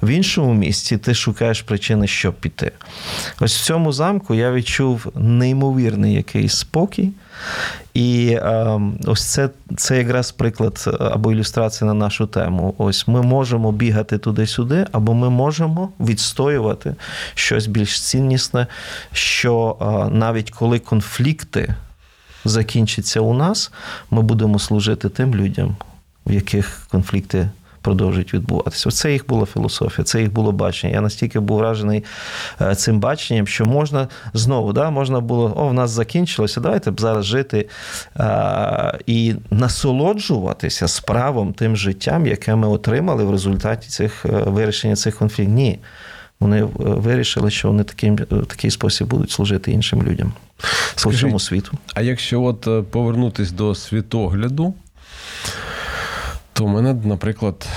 В 0.04 0.08
іншому 0.08 0.54
місці 0.54 0.96
ти 0.98 1.14
шукаєш 1.14 1.62
причини, 1.62 2.06
щоб 2.06 2.34
піти. 2.34 2.72
Ось 3.40 3.56
в 3.56 3.64
цьому 3.64 3.92
замку 3.92 4.34
я 4.34 4.52
відчув 4.52 5.12
неймовірний 5.14 6.14
якийсь 6.14 6.54
спокій. 6.54 7.12
І 7.94 8.28
е, 8.28 8.80
ось 9.06 9.24
це 9.24 9.50
це 9.76 9.98
якраз 9.98 10.32
приклад 10.32 10.84
е, 10.86 10.90
або 10.90 11.32
ілюстрація 11.32 11.88
на 11.88 11.94
нашу 11.94 12.26
тему. 12.26 12.74
Ось 12.78 13.08
ми 13.08 13.22
можемо 13.22 13.72
бігати 13.72 14.18
туди-сюди, 14.18 14.86
або 14.92 15.14
ми 15.14 15.30
можемо 15.30 15.88
відстоювати 16.00 16.94
щось 17.34 17.66
більш 17.66 18.00
ціннісне, 18.00 18.66
що 19.12 19.76
е, 19.80 20.14
навіть 20.14 20.50
коли 20.50 20.78
конфлікти 20.78 21.74
закінчаться 22.44 23.20
у 23.20 23.34
нас, 23.34 23.72
ми 24.10 24.22
будемо 24.22 24.58
служити 24.58 25.08
тим 25.08 25.34
людям, 25.34 25.76
в 26.26 26.32
яких 26.32 26.86
конфлікти 26.90 27.48
продовжують 27.84 28.34
відбуватися. 28.34 28.88
Оце 28.88 29.12
їх 29.12 29.26
була 29.26 29.46
філософія, 29.46 30.04
це 30.04 30.20
їх 30.20 30.32
було 30.32 30.52
бачення. 30.52 30.92
Я 30.92 31.00
настільки 31.00 31.40
був 31.40 31.58
вражений 31.58 32.04
е, 32.60 32.74
цим 32.74 33.00
баченням, 33.00 33.46
що 33.46 33.64
можна 33.64 34.08
знову, 34.34 34.72
да, 34.72 34.90
можна 34.90 35.20
було, 35.20 35.54
о, 35.56 35.68
в 35.68 35.74
нас 35.74 35.90
закінчилося, 35.90 36.60
давайте 36.60 36.90
б 36.90 37.00
зараз 37.00 37.24
жити 37.24 37.68
а, 38.14 38.92
і 39.06 39.34
насолоджуватися 39.50 40.88
справом 40.88 41.52
тим 41.52 41.76
життям, 41.76 42.26
яке 42.26 42.54
ми 42.54 42.68
отримали 42.68 43.24
в 43.24 43.30
результаті 43.30 43.88
цих 43.88 44.26
е, 44.26 44.28
вирішення 44.28 44.96
цих 44.96 45.18
конфліктів. 45.18 45.54
Ні. 45.54 45.78
Вони 46.40 46.62
е, 46.62 46.66
вирішили, 46.76 47.50
що 47.50 47.68
вони 47.68 47.84
таким 47.84 48.16
такий 48.46 48.70
спосіб 48.70 49.08
будуть 49.08 49.30
служити 49.30 49.72
іншим 49.72 50.02
людям 50.02 50.32
по 51.02 51.10
всьому 51.10 51.40
світу. 51.40 51.72
А 51.94 52.02
якщо 52.02 52.42
от 52.42 52.90
повернутись 52.90 53.52
до 53.52 53.74
світогляду, 53.74 54.74
то 56.54 56.64
в 56.64 56.68
мене, 56.68 56.94
наприклад, 57.04 57.68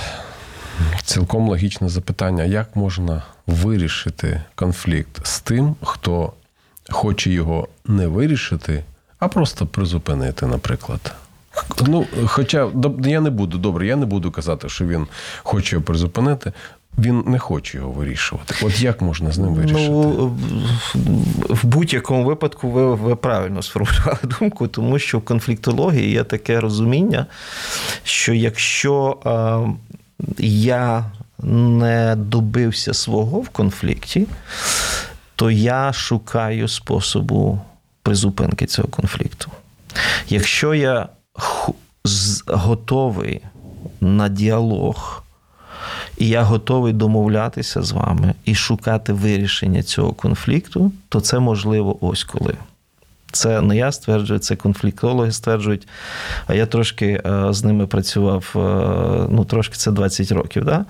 цілком 1.02 1.48
логічне 1.48 1.88
запитання: 1.88 2.44
як 2.44 2.76
можна 2.76 3.22
вирішити 3.46 4.42
конфлікт 4.54 5.26
з 5.26 5.40
тим, 5.40 5.76
хто 5.82 6.32
хоче 6.90 7.30
його 7.30 7.68
не 7.86 8.06
вирішити, 8.06 8.84
а 9.18 9.28
просто 9.28 9.66
призупинити, 9.66 10.46
наприклад. 10.46 11.12
Ну, 11.86 12.06
Хоча 12.26 12.70
я 13.04 13.20
не 13.20 13.30
буду 13.30 13.58
добре, 13.58 13.86
я 13.86 13.96
не 13.96 14.06
буду 14.06 14.30
казати, 14.30 14.68
що 14.68 14.86
він 14.86 15.06
хоче 15.42 15.76
його 15.76 15.84
призупинити. 15.84 16.52
Він 16.98 17.24
не 17.26 17.38
хоче 17.38 17.78
його 17.78 17.90
вирішувати. 17.90 18.54
От 18.62 18.80
як 18.80 19.02
можна 19.02 19.32
з 19.32 19.38
ним 19.38 19.54
вирішити? 19.54 19.88
Ну, 19.88 20.38
В 21.48 21.64
будь-якому 21.64 22.24
випадку 22.24 22.70
ви 22.70 22.94
ви 22.94 23.16
правильно 23.16 23.62
сформулювали 23.62 24.18
думку, 24.40 24.68
тому 24.68 24.98
що 24.98 25.18
в 25.18 25.22
конфліктології 25.22 26.10
є 26.10 26.24
таке 26.24 26.60
розуміння, 26.60 27.26
що 28.02 28.34
якщо 28.34 29.18
е, 29.26 30.38
я 30.44 31.04
не 31.42 32.16
добився 32.16 32.94
свого 32.94 33.40
в 33.40 33.48
конфлікті, 33.48 34.26
то 35.36 35.50
я 35.50 35.92
шукаю 35.92 36.68
способу 36.68 37.60
призупинки 38.02 38.66
цього 38.66 38.88
конфлікту. 38.88 39.50
Якщо 40.28 40.74
я 40.74 41.08
готовий 42.46 43.40
на 44.00 44.28
діалог, 44.28 45.22
і 46.18 46.28
я 46.28 46.42
готовий 46.42 46.92
домовлятися 46.92 47.82
з 47.82 47.92
вами 47.92 48.34
і 48.44 48.54
шукати 48.54 49.12
вирішення 49.12 49.82
цього 49.82 50.12
конфлікту, 50.12 50.92
то 51.08 51.20
це 51.20 51.38
можливо 51.38 52.06
ось 52.06 52.24
коли. 52.24 52.54
Це 53.32 53.60
не 53.60 53.76
я 53.76 53.92
стверджую, 53.92 54.40
це 54.40 54.56
конфліктологи 54.56 55.32
стверджують. 55.32 55.88
А 56.46 56.54
я 56.54 56.66
трошки 56.66 57.22
е, 57.26 57.52
з 57.52 57.64
ними 57.64 57.86
працював, 57.86 58.52
е, 58.56 58.58
ну 59.30 59.44
трошки 59.44 59.76
це 59.76 59.90
20 59.90 60.32
років. 60.32 60.64
Да? 60.64 60.84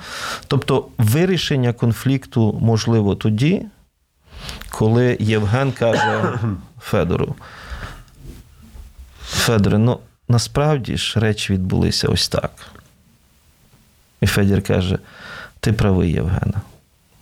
Тобто 0.46 0.86
вирішення 0.98 1.72
конфлікту 1.72 2.58
можливо 2.62 3.14
тоді, 3.14 3.66
коли 4.70 5.16
Євген 5.20 5.72
каже 5.72 6.38
Федору. 6.80 7.34
Федоре, 9.22 9.78
ну 9.78 9.98
насправді 10.28 10.96
ж 10.96 11.20
речі 11.20 11.52
відбулися 11.52 12.08
ось 12.08 12.28
так. 12.28 12.50
І 14.20 14.26
Федір 14.26 14.62
каже: 14.62 14.98
Ти 15.61 15.72
правий, 15.72 16.12
Євгена. 16.12 16.62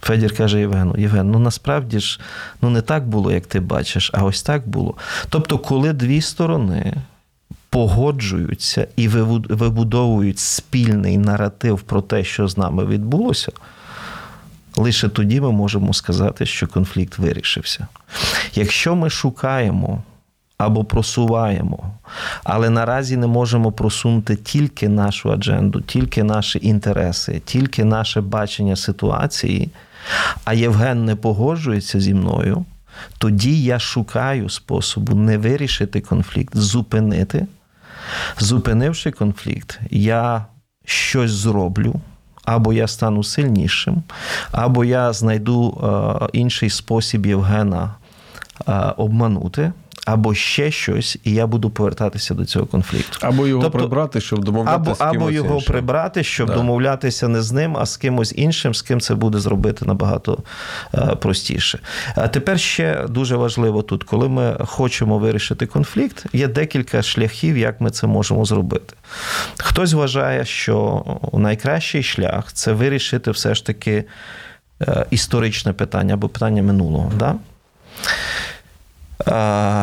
Федір 0.07 0.37
каже 0.37 0.61
Євгену, 0.61 0.95
Євген, 0.99 1.31
ну 1.31 1.39
насправді 1.39 2.01
ж 2.01 2.21
ну 2.63 2.71
не 2.71 2.83
так 2.83 3.09
було, 3.09 3.33
як 3.33 3.47
ти 3.47 3.61
бачиш, 3.61 4.11
а 4.15 4.25
ось 4.25 4.43
так 4.43 4.69
було. 4.69 4.95
Тобто, 5.29 5.59
коли 5.59 5.93
дві 5.93 6.21
сторони 6.21 6.95
погоджуються 7.71 8.89
і 8.97 9.09
вибудовують 9.09 10.39
спільний 10.39 11.19
наратив 11.19 11.81
про 11.81 12.03
те, 12.03 12.25
що 12.25 12.49
з 12.49 12.59
нами 12.59 12.87
відбулося, 12.87 13.53
лише 14.77 15.09
тоді 15.09 15.41
ми 15.41 15.53
можемо 15.53 15.95
сказати, 15.95 16.47
що 16.47 16.67
конфлікт 16.67 17.19
вирішився. 17.19 17.87
Якщо 18.55 18.95
ми 18.97 19.11
шукаємо 19.11 20.03
або 20.59 20.85
просуваємо. 20.85 21.79
Але 22.45 22.71
наразі 22.71 23.17
не 23.17 23.27
можемо 23.27 23.73
просунути 23.73 24.37
тільки 24.37 24.89
нашу 24.89 25.33
адженду, 25.33 25.81
тільки 25.81 26.23
наші 26.23 26.59
інтереси, 26.63 27.43
тільки 27.45 27.85
наше 27.85 28.21
бачення 28.21 28.77
ситуації. 28.77 29.71
А 30.45 30.55
Євген 30.55 31.05
не 31.05 31.17
погоджується 31.17 32.01
зі 32.01 32.15
мною. 32.15 32.65
Тоді 33.19 33.63
я 33.63 33.79
шукаю 33.79 34.49
способу 34.49 35.15
не 35.15 35.39
вирішити 35.39 36.01
конфлікт, 36.01 36.57
зупинити. 36.57 37.47
Зупинивши 38.39 39.11
конфлікт, 39.11 39.81
я 39.91 40.47
щось 40.85 41.31
зроблю, 41.31 42.01
або 42.45 42.73
я 42.73 42.87
стану 42.87 43.25
сильнішим, 43.25 44.03
або 44.53 44.85
я 44.85 45.13
знайду 45.13 45.81
е, 46.23 46.29
інший 46.33 46.71
спосіб 46.71 47.27
Євгена 47.27 47.95
е, 48.69 48.73
обманути 48.97 49.73
або 50.07 50.35
ще 50.35 50.71
щось, 50.71 51.19
і 51.25 51.33
я 51.33 51.47
буду 51.47 51.71
повертатися 51.71 52.35
до 52.35 52.45
цього 52.45 52.67
конфлікту. 52.67 53.19
Або 53.21 53.47
його 53.47 53.63
тобто, 53.63 53.79
прибрати, 53.79 54.21
щоб 54.21 54.45
домовлятися 54.45 54.77
або, 54.77 54.95
з 54.95 54.99
кимось 54.99 55.17
або 55.17 55.31
його 55.31 55.55
іншим. 55.55 55.73
прибрати, 55.73 56.25
щоб 56.25 56.49
да. 56.49 56.55
домовлятися 56.55 57.29
не 57.29 57.43
з 57.43 57.53
ним, 57.53 57.77
а 57.77 57.87
з 57.87 57.97
кимось 57.97 58.33
іншим, 58.37 58.75
з 58.75 58.83
ким 58.83 59.01
це 59.01 59.15
буде 59.15 59.39
зробити 59.39 59.85
набагато 59.85 60.39
е, 60.95 61.07
простіше. 61.07 61.79
А 62.15 62.29
тепер 62.29 62.61
ще 62.61 63.05
дуже 63.09 63.37
важливо 63.37 63.83
тут, 63.83 64.05
коли 64.05 64.29
ми 64.29 64.57
хочемо 64.65 65.19
вирішити 65.19 65.67
конфлікт, 65.67 66.27
є 66.33 66.49
декілька 66.49 67.03
шляхів, 67.03 67.59
як 67.59 67.81
ми 67.81 67.91
це 67.91 68.07
можемо 68.07 68.45
зробити. 68.45 68.95
Хтось 69.59 69.93
вважає, 69.93 70.45
що 70.45 71.05
найкращий 71.33 72.03
шлях 72.03 72.53
це 72.53 72.73
вирішити 72.73 73.31
все 73.31 73.55
ж 73.55 73.67
таки 73.67 74.05
е, 74.83 75.07
історичне 75.11 75.73
питання 75.73 76.15
або 76.15 76.29
питання 76.29 76.63
минулого. 76.63 77.13
Да? 77.19 77.35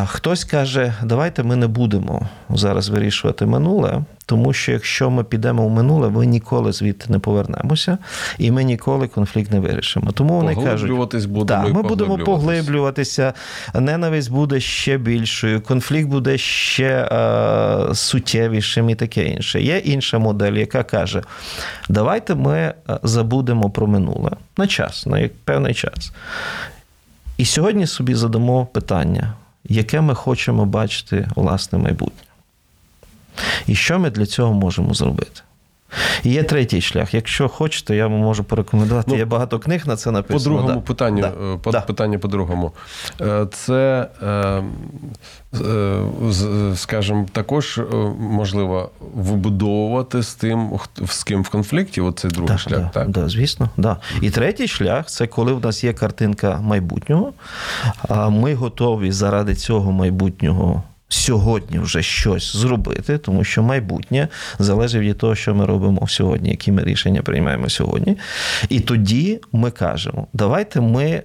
Хтось 0.08 0.44
каже, 0.44 0.94
давайте 1.04 1.44
ми 1.44 1.56
не 1.56 1.68
будемо 1.68 2.30
зараз 2.50 2.90
вирішувати 2.90 3.46
минуле, 3.46 4.02
тому 4.26 4.54
що 4.54 4.72
якщо 4.72 5.10
ми 5.10 5.24
підемо 5.24 5.68
в 5.68 5.72
минуле, 5.72 6.10
ми 6.10 6.26
ніколи 6.26 6.72
звідти 6.72 7.06
не 7.10 7.20
повернемося, 7.20 7.98
і 8.38 8.52
ми 8.52 8.64
ніколи 8.64 9.08
конфлікт 9.08 9.52
не 9.52 9.60
вирішимо. 9.60 10.12
Тому 10.12 10.34
вони 10.34 10.56
кажуть, 10.56 10.92
будемо 11.28 11.64
так, 11.64 11.74
ми 11.74 11.82
будемо 11.82 12.18
поглиблюватися, 12.18 13.34
ненависть 13.74 14.32
буде 14.32 14.60
ще 14.60 14.98
більшою, 14.98 15.62
конфлікт 15.62 16.10
буде 16.10 16.38
ще 16.38 17.10
е, 17.12 17.96
суттєвішим 17.96 18.90
і 18.90 18.96
таке 18.96 19.26
інше. 19.26 19.62
Є 19.62 19.78
інша 19.78 20.20
модель, 20.20 20.54
яка 20.54 20.84
каже: 20.84 21.22
давайте 21.90 22.36
ми 22.36 22.58
е, 22.58 22.74
забудемо 23.04 23.70
про 23.70 23.88
минуле 23.88 24.32
на 24.58 24.68
час, 24.68 25.06
на 25.06 25.30
певний 25.46 25.74
час. 25.74 26.12
І 27.38 27.46
сьогодні 27.46 27.88
собі 27.88 28.16
задамо 28.16 28.66
питання, 28.66 29.34
яке 29.64 30.02
ми 30.02 30.16
хочемо 30.16 30.66
бачити 30.66 31.28
власне 31.36 31.80
майбутнє. 31.80 32.24
І 33.68 33.76
що 33.76 34.00
ми 34.00 34.10
для 34.10 34.26
цього 34.26 34.54
можемо 34.54 34.94
зробити? 34.94 35.42
І 36.24 36.30
є 36.30 36.44
третій 36.44 36.82
шлях. 36.82 37.14
Якщо 37.14 37.50
хочете, 37.50 37.96
я 37.96 38.08
вам 38.08 38.20
можу 38.20 38.44
порекомендувати. 38.44 39.12
Ну, 39.12 39.18
є 39.18 39.26
багато 39.26 39.60
книг 39.60 39.88
на 39.88 39.96
це 39.96 40.12
написано. 40.12 40.40
По 40.40 40.44
другому 40.44 40.80
да. 40.80 40.88
питанню, 40.88 41.22
да. 41.22 41.28
Е, 41.28 41.58
по, 41.58 41.72
да. 41.72 41.82
питання 41.82 42.20
по-другому. 42.20 42.72
Е, 43.22 43.48
це, 43.52 44.08
е, 44.24 44.64
скажімо, 46.76 47.26
також 47.32 47.82
можливо 48.20 48.90
вибудовувати 49.16 50.24
з 50.24 50.36
тим, 50.36 50.70
з 51.06 51.24
ким 51.24 51.44
в 51.44 51.50
конфлікті. 51.50 52.02
Оцей 52.02 52.32
другий 52.32 52.58
шлях. 52.58 52.80
Да, 52.80 52.90
так, 52.94 53.10
да, 53.10 53.30
звісно. 53.30 53.70
Да. 53.78 53.98
І 54.22 54.30
третій 54.30 54.68
шлях 54.68 55.08
це 55.08 55.28
коли 55.28 55.54
в 55.54 55.66
нас 55.66 55.84
є 55.84 55.94
картинка 55.94 56.60
майбутнього, 56.62 57.34
а 58.10 58.30
ми 58.30 58.54
готові 58.54 59.12
заради 59.12 59.56
цього 59.56 59.92
майбутнього 59.92 60.84
сьогодні 61.14 61.80
вже 61.80 62.04
щось 62.04 62.56
зробити, 62.56 63.18
тому 63.18 63.44
що 63.44 63.64
майбутнє 63.64 64.28
залежить 64.60 65.02
від 65.02 65.18
того, 65.18 65.36
що 65.36 65.56
ми 65.56 65.66
робимо 65.66 66.08
сьогодні, 66.08 66.50
які 66.50 66.72
ми 66.72 66.84
рішення 66.84 67.22
приймаємо 67.22 67.70
сьогодні. 67.70 68.18
І 68.70 68.80
тоді 68.80 69.40
ми 69.52 69.72
кажемо, 69.72 70.28
давайте 70.34 70.82
ми. 70.82 71.24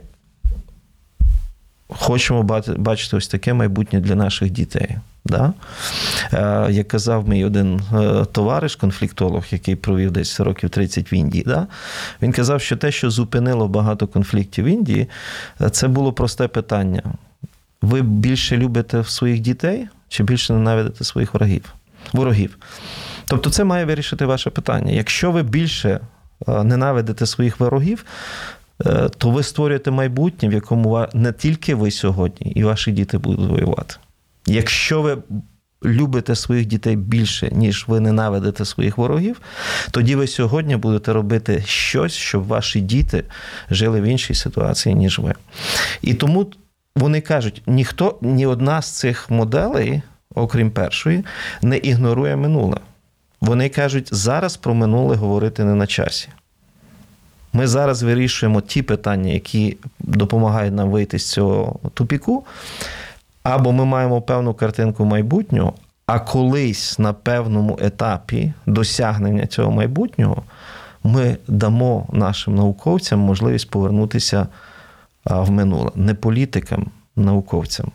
Хочемо 1.90 2.42
бачити 2.76 3.16
ось 3.16 3.28
таке 3.28 3.54
майбутнє 3.54 4.00
для 4.00 4.14
наших 4.14 4.50
дітей. 4.50 4.96
Да? 5.24 5.52
Е, 6.32 6.72
як 6.72 6.88
казав 6.88 7.28
мій 7.28 7.44
один 7.44 7.80
е, 7.94 8.24
товариш, 8.24 8.76
конфліктолог, 8.76 9.44
який 9.50 9.76
провів 9.76 10.10
десь 10.10 10.40
років 10.40 10.70
30 10.70 11.12
в 11.12 11.14
Індії, 11.14 11.44
да? 11.46 11.66
він 12.22 12.32
казав, 12.32 12.60
що 12.60 12.76
те, 12.76 12.92
що 12.92 13.10
зупинило 13.10 13.68
багато 13.68 14.06
конфліктів 14.06 14.64
в 14.64 14.68
Індії, 14.68 15.08
це 15.70 15.88
було 15.88 16.12
просте 16.12 16.48
питання. 16.48 17.02
Ви 17.82 18.02
більше 18.02 18.56
любите 18.56 19.04
своїх 19.04 19.40
дітей 19.40 19.88
чи 20.08 20.22
більше 20.22 20.52
ненавидите 20.52 21.04
своїх 21.04 21.34
ворогів. 21.34 21.74
ворогів. 22.12 22.58
Тобто, 23.26 23.50
це 23.50 23.64
має 23.64 23.84
вирішити 23.84 24.26
ваше 24.26 24.50
питання. 24.50 24.92
Якщо 24.92 25.30
ви 25.30 25.42
більше 25.42 26.00
е, 26.48 26.64
ненавидите 26.64 27.26
своїх 27.26 27.60
ворогів, 27.60 28.04
е, 28.86 29.08
то 29.18 29.30
ви 29.30 29.42
створюєте 29.42 29.90
майбутнє, 29.90 30.48
в 30.48 30.52
якому 30.52 31.06
не 31.14 31.32
тільки 31.32 31.74
ви 31.74 31.90
сьогодні, 31.90 32.52
і 32.52 32.64
ваші 32.64 32.92
діти 32.92 33.18
будуть 33.18 33.50
воювати. 33.50 33.94
Якщо 34.46 35.02
ви 35.02 35.18
любите 35.84 36.34
своїх 36.34 36.66
дітей 36.66 36.96
більше, 36.96 37.50
ніж 37.52 37.84
ви 37.88 38.00
ненавидите 38.00 38.64
своїх 38.64 38.98
ворогів, 38.98 39.40
тоді 39.90 40.16
ви 40.16 40.26
сьогодні 40.26 40.76
будете 40.76 41.12
робити 41.12 41.62
щось, 41.66 42.12
щоб 42.12 42.46
ваші 42.46 42.80
діти 42.80 43.24
жили 43.70 44.00
в 44.00 44.04
іншій 44.04 44.34
ситуації, 44.34 44.94
ніж 44.94 45.18
ви. 45.18 45.34
І 46.02 46.14
тому 46.14 46.46
вони 46.98 47.20
кажуть, 47.20 47.62
ніхто, 47.66 48.18
ні 48.20 48.46
одна 48.46 48.82
з 48.82 48.90
цих 48.90 49.30
моделей, 49.30 50.02
окрім 50.34 50.70
першої, 50.70 51.24
не 51.62 51.76
ігнорує 51.76 52.36
минуле. 52.36 52.76
Вони 53.40 53.68
кажуть, 53.68 54.08
зараз 54.14 54.56
про 54.56 54.74
минуле 54.74 55.16
говорити 55.16 55.64
не 55.64 55.74
на 55.74 55.86
часі. 55.86 56.28
Ми 57.52 57.66
зараз 57.66 58.02
вирішуємо 58.02 58.60
ті 58.60 58.82
питання, 58.82 59.32
які 59.32 59.76
допомагають 59.98 60.74
нам 60.74 60.90
вийти 60.90 61.18
з 61.18 61.30
цього 61.30 61.80
тупіку. 61.94 62.44
Або 63.42 63.72
ми 63.72 63.84
маємо 63.84 64.22
певну 64.22 64.54
картинку 64.54 65.04
майбутнього, 65.04 65.74
а 66.06 66.18
колись 66.18 66.98
на 66.98 67.12
певному 67.12 67.78
етапі 67.82 68.52
досягнення 68.66 69.46
цього 69.46 69.70
майбутнього 69.70 70.42
ми 71.04 71.36
дамо 71.48 72.06
нашим 72.12 72.54
науковцям 72.54 73.18
можливість 73.18 73.70
повернутися 73.70 74.46
а, 75.24 75.40
в 75.40 75.50
минуле, 75.50 75.90
не 75.94 76.14
політикам, 76.14 76.90
науковцям. 77.16 77.90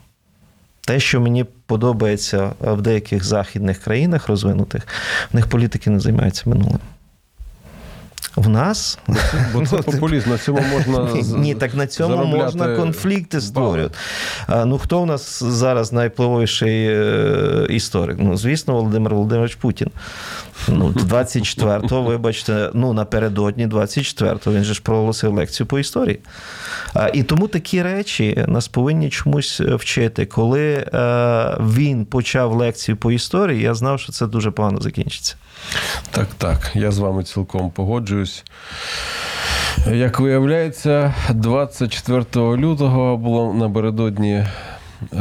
Те, 0.86 1.00
що 1.00 1.22
мені 1.22 1.46
подобається 1.66 2.52
в 2.60 2.82
деяких 2.82 3.24
західних 3.24 3.78
країнах 3.78 4.28
розвинутих, 4.28 4.88
в 5.32 5.36
них 5.36 5.48
політики 5.48 5.90
не 5.90 6.00
займаються 6.00 6.44
минулим. 6.46 6.80
В 8.36 8.50
нас 8.50 9.00
Бо 9.54 9.66
це 9.66 9.76
Ну, 9.78 9.84
популізм, 9.84 10.30
на 10.30 10.38
цьому 10.38 10.62
можна 10.62 11.22
ні, 11.38 11.56
так 11.56 11.76
на 11.76 11.88
цьому 11.88 12.26
можна 12.26 12.76
конфлікти 12.76 13.42
створювати. 13.42 13.96
Ну 14.66 14.78
хто 14.78 15.02
у 15.02 15.06
нас 15.06 15.44
зараз 15.44 15.94
найвпливовіший 15.94 16.88
е, 16.88 17.68
історик? 17.70 18.18
Ну, 18.20 18.38
звісно, 18.38 18.74
Володимир 18.74 19.14
Володимирович 19.14 19.56
Путін. 19.56 19.88
Ну, 20.68 20.90
24-го, 20.90 22.02
вибачте, 22.02 22.70
ну 22.74 22.94
напередодні 22.94 23.68
24-го 23.68 24.56
він 24.56 24.64
же 24.64 24.74
ж 24.74 24.82
проголосив 24.82 25.34
лекцію 25.34 25.68
по 25.68 25.80
історії. 25.80 26.20
А, 26.94 27.08
І 27.14 27.24
тому 27.24 27.48
такі 27.48 27.82
речі 27.82 28.46
нас 28.48 28.68
повинні 28.68 29.10
чомусь 29.10 29.62
вчити. 29.62 30.26
Коли 30.26 30.74
е, 30.74 30.88
він 31.60 32.06
почав 32.06 32.54
лекцію 32.54 32.98
по 32.98 33.12
історії, 33.12 33.62
я 33.62 33.74
знав, 33.74 34.00
що 34.00 34.12
це 34.12 34.28
дуже 34.28 34.52
погано 34.52 34.82
закінчиться. 34.82 35.36
Так, 36.12 36.28
так, 36.38 36.72
я 36.74 36.92
з 36.92 36.98
вами 36.98 37.24
цілком 37.24 37.72
погоджуюсь. 37.72 38.44
Як 39.92 40.20
виявляється, 40.20 41.14
24 41.30 42.26
лютого 42.36 43.18
було 43.18 43.54
напередодні. 43.54 44.46
Е, 45.14 45.18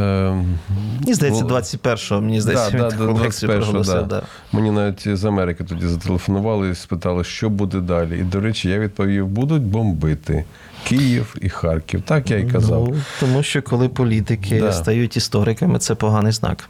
Мені 1.00 1.14
здається, 1.14 1.42
було- 1.44 1.54
21-го, 1.58 2.20
мені 2.20 2.40
здається, 2.40 2.70
Да, 2.70 2.90
да, 2.90 2.96
да, 2.96 3.04
21-го, 3.04 3.82
да. 3.82 4.02
Да. 4.02 4.22
Мені 4.52 4.70
навіть 4.70 5.16
з 5.16 5.24
Америки 5.24 5.64
тоді 5.64 5.86
зателефонували 5.86 6.70
і 6.70 6.74
спитали, 6.74 7.24
що 7.24 7.50
буде 7.50 7.80
далі. 7.80 8.18
І, 8.18 8.22
до 8.22 8.40
речі, 8.40 8.68
я 8.68 8.78
відповів: 8.78 9.26
будуть 9.26 9.62
бомбити 9.62 10.44
Київ 10.84 11.36
і 11.40 11.48
Харків. 11.48 12.02
Так 12.02 12.30
я 12.30 12.38
і 12.38 12.50
казав. 12.50 12.88
Ну, 12.90 12.96
тому 13.20 13.42
що 13.42 13.62
коли 13.62 13.88
політики 13.88 14.60
Да. 14.60 14.72
стають 14.72 15.16
істориками, 15.16 15.78
це 15.78 15.94
поганий 15.94 16.32
знак. 16.32 16.68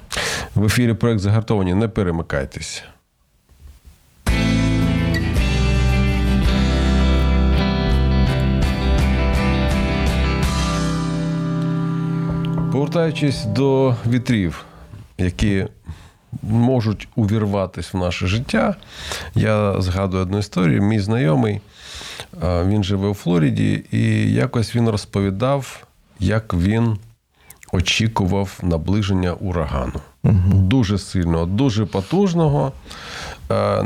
В 0.54 0.64
ефірі 0.64 0.94
проект 0.94 1.20
загартовані. 1.20 1.74
Не 1.74 1.88
перемикайтесь. 1.88 2.82
Повертаючись 12.72 13.44
до 13.44 13.96
вітрів, 14.06 14.64
які 15.18 15.66
можуть 16.42 17.08
увірватися 17.16 17.90
в 17.92 18.00
наше 18.00 18.26
життя, 18.26 18.74
я 19.34 19.80
згадую 19.80 20.22
одну 20.22 20.38
історію. 20.38 20.82
Мій 20.82 21.00
знайомий, 21.00 21.60
він 22.42 22.84
живе 22.84 23.08
у 23.08 23.14
Флориді, 23.14 23.84
і 23.90 24.32
якось 24.32 24.76
він 24.76 24.88
розповідав, 24.88 25.86
як 26.20 26.54
він 26.54 26.96
очікував 27.72 28.58
наближення 28.62 29.32
урагану. 29.32 30.00
Дуже 30.52 30.98
сильного, 30.98 31.46
дуже 31.46 31.86
потужного. 31.86 32.72
Е, 33.50 33.84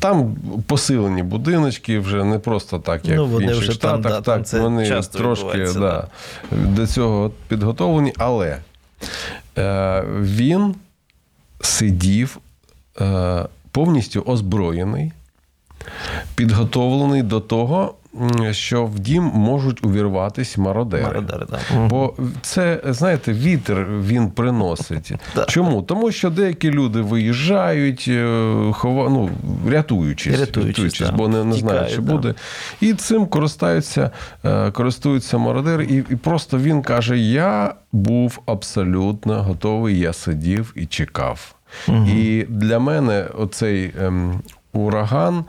Там 0.00 0.36
посилені 0.66 1.22
будиночки 1.22 1.98
вже 1.98 2.24
не 2.24 2.38
просто 2.38 2.78
так, 2.78 3.04
як 3.04 3.16
Ну, 3.16 3.26
в 3.26 3.40
інших 3.42 3.58
вже 3.58 3.66
там, 3.68 3.74
штатах. 3.74 4.02
да, 4.02 4.20
там 4.20 4.22
так, 4.38 4.46
це 4.46 4.60
вони 4.60 4.88
часто 4.88 5.18
трошки 5.18 5.44
відбувається, 5.46 5.80
да, 5.80 6.06
до 6.56 6.86
цього 6.86 7.30
підготовлені, 7.48 8.12
але 8.18 8.58
е, 9.58 10.04
він 10.20 10.74
сидів 11.60 12.38
е, 13.00 13.44
повністю 13.72 14.20
озброєний, 14.26 15.12
підготовлений 16.34 17.22
до 17.22 17.40
того, 17.40 17.94
що 18.50 18.84
в 18.84 18.98
дім 18.98 19.24
можуть 19.24 19.86
увірватися 19.86 20.60
мародери. 20.60 21.02
Мародери, 21.02 21.46
да. 21.50 21.58
Бо 21.88 22.14
це, 22.42 22.80
знаєте, 22.84 23.32
вітер 23.32 23.86
він 24.00 24.30
приносить. 24.30 25.12
Чому? 25.48 25.82
Тому 25.82 26.12
що 26.12 26.30
деякі 26.30 26.70
люди 26.70 27.00
виїжджають, 27.00 28.04
е, 28.08 28.72
хова, 28.72 29.08
ну, 29.08 29.30
рятуючись, 29.70 30.40
Рятуючись, 30.40 31.00
да. 31.00 31.12
бо 31.12 31.28
не, 31.28 31.44
не 31.44 31.54
знають, 31.54 31.90
що 31.90 32.02
да. 32.02 32.12
буде. 32.12 32.34
І 32.80 32.94
цим 32.94 33.26
користаються, 33.26 34.10
е, 34.44 34.70
користуються 34.70 35.38
мародери. 35.38 35.84
І, 35.84 35.96
і 35.96 36.16
просто 36.16 36.58
він 36.58 36.82
каже: 36.82 37.18
Я 37.18 37.74
був 37.92 38.40
абсолютно 38.46 39.42
готовий, 39.42 39.98
я 39.98 40.12
сидів 40.12 40.72
і 40.76 40.86
чекав. 40.86 41.54
І 41.88 42.46
для 42.48 42.78
мене 42.78 43.26
оцей. 43.38 43.92
ем, 44.00 44.42
Ураган, 44.72 45.44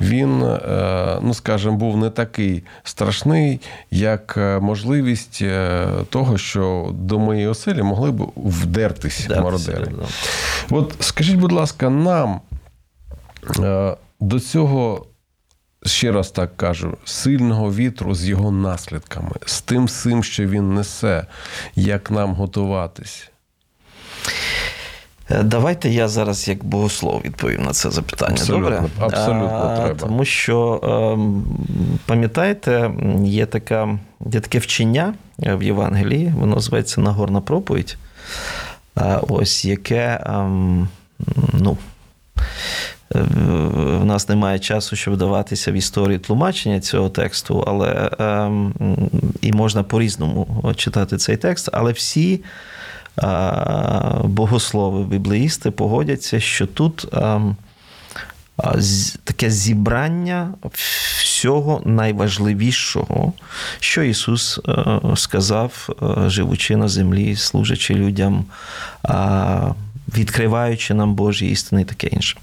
він, 0.00 0.42
е, 0.42 1.18
ну 1.22 1.34
скажімо, 1.34 1.76
був 1.76 1.96
не 1.96 2.10
такий 2.10 2.62
страшний, 2.84 3.60
як 3.90 4.34
е, 4.36 4.58
можливість 4.60 5.38
е, 5.42 5.86
того, 6.10 6.38
що 6.38 6.90
до 6.94 7.18
моєї 7.18 7.46
оселі 7.46 7.82
могли 7.82 8.10
б 8.10 8.32
вдертись 8.36 9.26
Да, 9.28 9.40
мародери. 9.42 9.86
да. 9.86 10.76
От 10.76 10.94
скажіть, 11.00 11.36
будь 11.36 11.52
ласка, 11.52 11.90
нам 11.90 12.40
до 14.20 14.40
цього, 14.40 15.06
ще 15.86 16.12
раз 16.12 16.30
так 16.30 16.56
кажу, 16.56 16.96
сильного 17.04 17.72
вітру 17.74 18.14
з 18.14 18.28
його 18.28 18.50
наслідками, 18.50 19.32
з 19.46 19.62
тим 19.62 19.84
всім, 19.84 20.24
що 20.24 20.46
він 20.46 20.74
несе, 20.74 21.26
як 21.74 22.10
нам 22.10 22.34
готуватись? 22.34 23.29
Е, 25.30 25.42
Давайте 25.42 25.90
я 25.90 26.08
зараз 26.08 26.48
як 26.48 26.64
богослов 26.64 27.22
відповім 27.24 27.62
на 27.62 27.70
це 27.70 27.90
запитання. 27.90 28.32
Абсолютно, 28.32 28.70
Добре? 28.70 28.90
абсолютно 28.98 29.72
А, 29.72 29.76
треба. 29.76 29.94
Тому 29.94 30.24
що, 30.24 30.80
ем, 31.14 31.44
пам'ятаєте, 32.06 32.90
є, 33.24 33.46
така, 33.46 33.98
є 34.32 34.40
таке 34.40 34.58
вчення 34.58 35.14
е, 35.42 35.54
в 35.54 35.62
Євангелії, 35.62 36.32
воно 36.38 36.60
зветься 36.60 37.00
Нагорна 37.00 37.40
проповідь. 37.40 37.96
Ось 39.28 39.64
яке, 39.64 40.20
ем, 40.26 40.88
ну. 41.52 41.76
е, 43.14 43.18
В 43.98 44.04
нас 44.04 44.28
немає 44.28 44.58
часу, 44.58 44.96
щоб 44.96 45.14
вдаватися 45.14 45.72
в 45.72 45.74
історію 45.74 46.18
тлумачення 46.18 46.80
цього 46.80 47.08
тексту, 47.08 47.64
але 47.66 48.10
ем, 48.18 48.74
і 49.40 49.52
можна 49.52 49.82
по-різному 49.82 50.72
читати 50.76 51.16
цей 51.16 51.36
текст, 51.36 51.68
але 51.72 51.92
всі 51.92 52.40
богослови, 54.24 55.04
біблеїсти 55.04 55.70
погодяться, 55.70 56.40
що 56.40 56.66
тут 56.66 57.06
ем, 57.12 57.56
таке 59.24 59.50
зібрання 59.50 60.54
всього 61.18 61.82
найважливішого, 61.84 63.32
що 63.80 64.02
Ісус 64.02 64.60
е, 64.68 65.00
сказав, 65.16 65.88
е, 66.02 66.30
живучи 66.30 66.76
на 66.76 66.88
землі, 66.88 67.36
служачи 67.36 67.94
людям, 67.94 68.44
відкриваючи 70.16 70.94
нам 70.94 71.14
Божі 71.14 71.46
істини 71.46 71.82
і 71.82 71.84
таке 71.84 72.06
інше. 72.06 72.38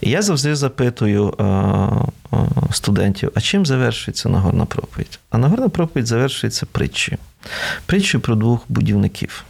І 0.00 0.10
я 0.10 0.22
завжди 0.22 0.56
запитую 0.56 1.34
е, 1.40 2.36
студентів, 2.72 3.32
а 3.34 3.40
чим 3.40 3.66
завершується 3.66 4.28
Нагорна 4.28 4.64
проповідь? 4.64 5.18
А 5.30 5.38
Нагорна 5.38 5.68
проповідь 5.68 6.06
завершується 6.06 6.66
притчею. 6.66 7.18
Притчею 7.86 8.20
про 8.20 8.34
двох 8.34 8.60
будівників. 8.68 9.44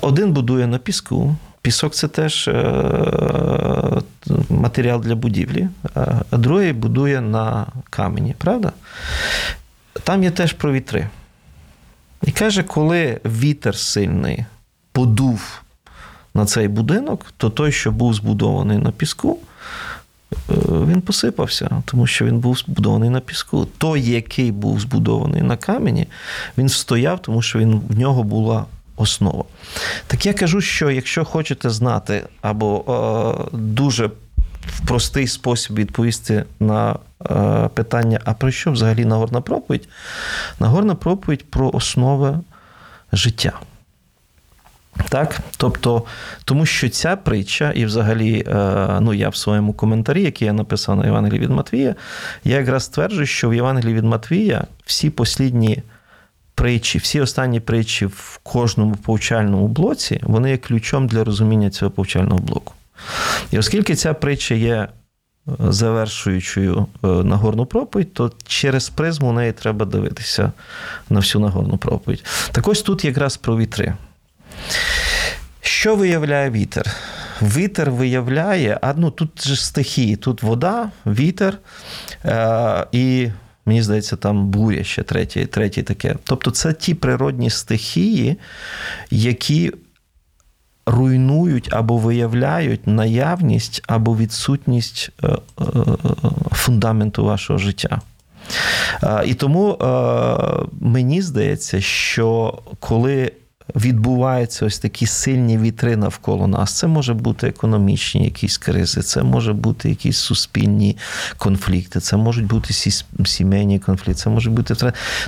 Один 0.00 0.32
будує 0.32 0.66
на 0.66 0.78
піску. 0.78 1.36
Пісок 1.62 1.94
це 1.94 2.08
теж 2.08 2.48
е, 2.48 4.02
матеріал 4.48 5.00
для 5.00 5.14
будівлі, 5.14 5.68
а 5.94 6.36
другий 6.36 6.72
будує 6.72 7.20
на 7.20 7.66
камені, 7.90 8.34
правда? 8.38 8.72
Там 10.04 10.24
є 10.24 10.30
теж 10.30 10.52
про 10.52 10.72
вітри. 10.72 11.08
І 12.22 12.30
каже, 12.30 12.62
коли 12.62 13.20
вітер 13.24 13.76
сильний 13.76 14.44
подув 14.92 15.62
на 16.34 16.46
цей 16.46 16.68
будинок, 16.68 17.26
то 17.36 17.50
той, 17.50 17.72
що 17.72 17.92
був 17.92 18.14
збудований 18.14 18.78
на 18.78 18.90
піску, 18.90 19.38
е, 20.32 20.36
він 20.68 21.00
посипався, 21.00 21.82
тому 21.84 22.06
що 22.06 22.24
він 22.24 22.38
був 22.38 22.58
збудований 22.58 23.10
на 23.10 23.20
піску. 23.20 23.68
Той, 23.78 24.02
який 24.02 24.52
був 24.52 24.80
збудований 24.80 25.42
на 25.42 25.56
камені, 25.56 26.06
він 26.58 26.68
стояв, 26.68 27.22
тому 27.22 27.42
що 27.42 27.58
він, 27.58 27.82
в 27.88 27.98
нього 27.98 28.22
була 28.22 28.64
основа. 28.98 29.44
Так 30.06 30.26
я 30.26 30.34
кажу, 30.34 30.60
що 30.60 30.90
якщо 30.90 31.24
хочете 31.24 31.70
знати 31.70 32.22
або 32.42 32.84
е, 33.52 33.56
дуже 33.56 34.06
в 34.66 34.86
простий 34.86 35.26
спосіб 35.26 35.76
відповісти 35.76 36.44
на 36.60 36.96
е, 37.30 37.68
питання, 37.74 38.20
а 38.24 38.34
про 38.34 38.50
що 38.50 38.72
взагалі 38.72 39.04
Нагорна 39.04 39.40
проповідь? 39.40 39.88
Нагорна 40.60 40.94
проповідь 40.94 41.50
про 41.50 41.70
основи 41.70 42.38
життя. 43.12 43.52
Так, 45.08 45.38
тобто, 45.56 46.02
тому 46.44 46.66
що 46.66 46.88
ця 46.88 47.16
притча, 47.16 47.70
і 47.70 47.84
взагалі, 47.84 48.44
е, 48.46 48.98
ну 49.00 49.14
я 49.14 49.28
в 49.28 49.36
своєму 49.36 49.72
коментарі, 49.72 50.22
який 50.22 50.46
я 50.46 50.52
написав 50.52 50.96
на 50.96 51.04
Євангелії 51.04 51.40
від 51.40 51.50
Матвія, 51.50 51.94
я 52.44 52.56
якраз 52.56 52.84
стверджую, 52.84 53.26
що 53.26 53.48
в 53.48 53.54
Євангелії 53.54 53.94
від 53.94 54.04
Матвія 54.04 54.64
всі 54.84 55.10
послідні 55.10 55.82
притчі, 56.58 56.98
всі 56.98 57.20
останні 57.20 57.60
притчі 57.60 58.06
в 58.06 58.40
кожному 58.42 58.94
повчальному 58.94 59.68
блоці, 59.68 60.20
вони 60.22 60.50
є 60.50 60.56
ключом 60.56 61.06
для 61.06 61.24
розуміння 61.24 61.70
цього 61.70 61.90
повчального 61.90 62.38
блоку. 62.38 62.74
І 63.50 63.58
оскільки 63.58 63.94
ця 63.94 64.14
притча 64.14 64.54
є 64.54 64.74
е, 64.74 64.88
завершуючою 65.58 66.86
е, 67.04 67.06
Нагорну 67.06 67.66
проповідь, 67.66 68.14
то 68.14 68.32
через 68.46 68.88
призму 68.88 69.32
неї 69.32 69.52
треба 69.52 69.86
дивитися 69.86 70.52
на 71.10 71.20
всю 71.20 71.42
Нагорну 71.42 71.76
проповідь. 71.76 72.24
Так 72.52 72.68
ось 72.68 72.82
тут 72.82 73.04
якраз 73.04 73.36
про 73.36 73.58
вітри. 73.58 73.94
Що 75.60 75.96
виявляє 75.96 76.50
вітер? 76.50 76.96
Вітер 77.42 77.90
виявляє, 77.90 78.78
а 78.82 78.94
ну 78.96 79.10
тут 79.10 79.46
же 79.48 79.56
стихії, 79.56 80.16
тут 80.16 80.42
вода, 80.42 80.90
вітер 81.06 81.58
е, 82.24 82.86
і, 82.92 83.28
мені 83.68 83.82
здається, 83.82 84.16
там 84.16 84.46
буря 84.46 84.84
ще 84.84 85.02
третє, 85.02 85.46
третє 85.46 85.82
таке. 85.82 86.16
Тобто 86.24 86.50
це 86.50 86.72
ті 86.72 86.94
природні 86.94 87.50
стихії, 87.50 88.36
які 89.10 89.72
руйнують 90.86 91.68
або 91.72 91.96
виявляють 91.96 92.86
наявність 92.86 93.82
або 93.86 94.16
відсутність 94.16 95.10
е, 95.24 95.28
е, 95.28 95.64
фундаменту 96.52 97.24
вашого 97.24 97.58
життя. 97.58 98.00
Е, 99.02 99.22
І 99.26 99.34
тому 99.34 99.78
мені 100.80 101.22
здається, 101.22 101.80
що 101.80 102.58
коли 102.80 103.32
відбуваються 103.76 104.66
ось 104.66 104.78
такі 104.78 105.06
сильні 105.06 105.58
вітри 105.58 105.96
навколо 105.96 106.46
нас. 106.46 106.72
Це 106.72 106.86
може 106.86 107.14
бути 107.14 107.46
економічні 107.46 108.24
якісь 108.24 108.58
кризи, 108.58 109.02
це 109.02 109.22
може 109.22 109.52
бути 109.52 109.88
якісь 109.88 110.18
суспільні 110.18 110.96
конфлікти, 111.38 112.00
це 112.00 112.16
можуть 112.16 112.46
бути 112.46 112.74
сімейні 113.24 113.78
конфлікти, 113.78 114.14
це 114.14 114.30
може 114.30 114.50
бути 114.50 114.74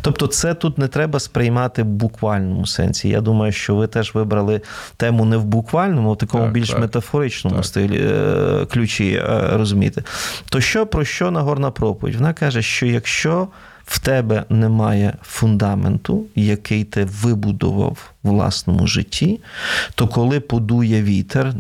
Тобто, 0.03 0.27
це 0.27 0.55
тут 0.55 0.79
не 0.79 0.89
треба 0.89 1.21
сприймати 1.21 1.83
в 1.83 1.87
буквальному 1.87 2.67
сенсі. 2.67 3.09
Я 3.09 3.21
думаю, 3.21 3.53
що 3.53 3.75
ви 3.75 3.87
теж 3.87 4.15
вибрали 4.15 4.61
тему 4.97 5.25
не 5.25 5.37
в 5.37 5.45
буквальному, 5.45 6.11
а 6.11 6.13
в 6.13 6.19
такому 6.19 6.45
так, 6.45 6.53
більш 6.53 6.71
так, 6.71 6.81
метафоричному 6.81 7.57
так. 7.57 7.65
стилі 7.65 8.01
е, 8.03 8.67
ключі 8.71 9.13
е, 9.13 9.49
розуміти. 9.53 10.03
То 10.49 10.61
що 10.61 10.87
про 10.87 11.05
що 11.05 11.31
Нагорна 11.31 11.71
проповідь? 11.71 12.15
Вона 12.15 12.33
каже, 12.33 12.63
що 12.63 12.87
якщо 12.87 13.49
в 13.91 13.99
тебе 13.99 14.45
немає 14.49 15.15
фундаменту, 15.23 16.25
який 16.35 16.85
ти 16.85 17.05
вибудував 17.05 18.13
в 18.23 18.29
власному 18.29 18.87
житті, 18.87 19.41
то 19.95 20.09
коли 20.09 20.41
подує 20.41 21.03
вітер, 21.03 21.55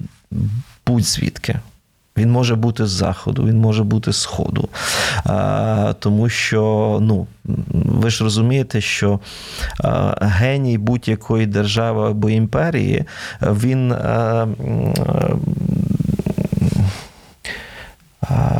будь 0.86 1.04
звідки. 1.04 1.58
Він 2.16 2.30
може 2.30 2.54
бути 2.54 2.86
з 2.86 2.90
заходу, 2.90 3.44
він 3.44 3.58
може 3.58 3.84
бути 3.84 4.12
з 4.12 4.16
сходу. 4.16 4.68
А, 5.24 5.94
Тому 5.98 6.28
що, 6.28 6.98
ну, 7.02 7.26
ви 7.74 8.10
ж 8.10 8.24
розумієте, 8.24 8.80
що 8.80 9.20
а, 9.78 10.14
геній 10.20 10.78
будь-якої 10.78 11.46
держави 11.46 12.10
або 12.10 12.30
імперії, 12.30 13.04
він. 13.42 13.92
А, 13.92 14.46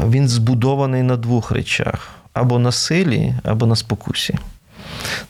він 0.09 0.29
збудований 0.29 1.03
на 1.03 1.17
двох 1.17 1.51
речах 1.51 2.20
або 2.33 2.59
на 2.59 2.73
силі, 2.73 3.35
або 3.45 3.67
на 3.67 3.77
спокусі. 3.77 4.39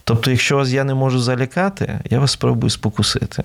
Тобто, 0.05 0.31
якщо 0.31 0.57
вас 0.57 0.71
я 0.71 0.85
не 0.85 0.95
можу 0.95 1.21
залякати, 1.21 1.99
я 2.11 2.19
вас 2.19 2.31
спробую 2.31 2.71
спокусити. 2.71 3.43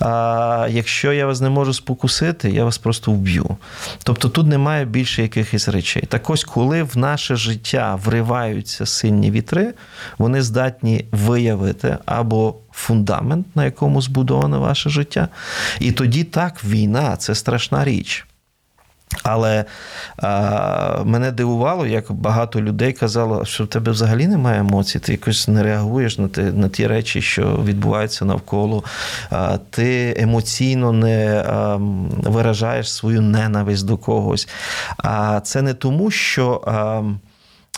А 0.00 0.68
якщо 0.70 1.12
я 1.12 1.26
вас 1.26 1.40
не 1.40 1.48
можу 1.48 1.74
спокусити, 1.74 2.50
я 2.50 2.64
вас 2.64 2.78
просто 2.78 3.12
вб'ю. 3.12 3.56
Тобто 4.02 4.28
тут 4.28 4.46
немає 4.46 4.84
більше 4.84 5.22
якихось 5.22 5.68
речей. 5.68 6.02
Так 6.08 6.30
ось, 6.30 6.44
коли 6.44 6.82
в 6.82 6.96
наше 6.96 7.36
життя 7.36 7.98
вриваються 8.04 8.86
сильні 8.86 9.30
вітри, 9.30 9.74
вони 10.18 10.42
здатні 10.42 11.04
виявити 11.12 11.98
або 12.06 12.54
фундамент, 12.72 13.56
на 13.56 13.64
якому 13.64 14.02
збудоване 14.02 14.56
ваше 14.56 14.90
життя. 14.90 15.28
І 15.80 15.92
тоді 15.92 16.24
так, 16.24 16.64
війна 16.64 17.16
це 17.16 17.34
страшна 17.34 17.84
річ. 17.84 18.27
Але 19.22 19.64
а, 20.16 21.02
мене 21.04 21.30
дивувало, 21.30 21.86
як 21.86 22.12
багато 22.12 22.62
людей 22.62 22.92
казало, 22.92 23.44
що 23.44 23.64
в 23.64 23.66
тебе 23.66 23.92
взагалі 23.92 24.26
немає 24.26 24.60
емоцій, 24.60 24.98
ти 24.98 25.12
якось 25.12 25.48
не 25.48 25.62
реагуєш 25.62 26.18
на 26.18 26.28
ті, 26.28 26.40
на 26.40 26.68
ті 26.68 26.86
речі, 26.86 27.22
що 27.22 27.62
відбуваються 27.64 28.24
навколо. 28.24 28.84
А, 29.30 29.58
Ти 29.70 30.14
емоційно 30.18 30.92
не 30.92 31.44
а, 31.48 31.76
виражаєш 32.30 32.92
свою 32.92 33.20
ненависть 33.20 33.86
до 33.86 33.96
когось. 33.96 34.48
А 34.96 35.40
це 35.40 35.62
не 35.62 35.74
тому, 35.74 36.10
що. 36.10 36.60
А, 36.66 37.02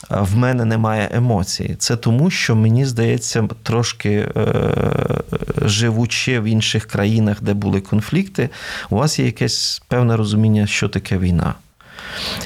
в 0.08 0.36
мене 0.36 0.64
немає 0.64 1.08
емоцій. 1.12 1.76
Це 1.78 1.96
тому, 1.96 2.30
що 2.30 2.56
мені 2.56 2.86
здається, 2.86 3.48
трошки 3.62 4.10
е, 4.10 4.54
живучи 5.62 6.40
в 6.40 6.44
інших 6.44 6.86
країнах, 6.86 7.36
де 7.40 7.54
були 7.54 7.80
конфлікти, 7.80 8.48
у 8.90 8.96
вас 8.96 9.18
є 9.18 9.26
якесь 9.26 9.82
певне 9.88 10.16
розуміння, 10.16 10.66
що 10.66 10.88
таке 10.88 11.18
війна. 11.18 11.54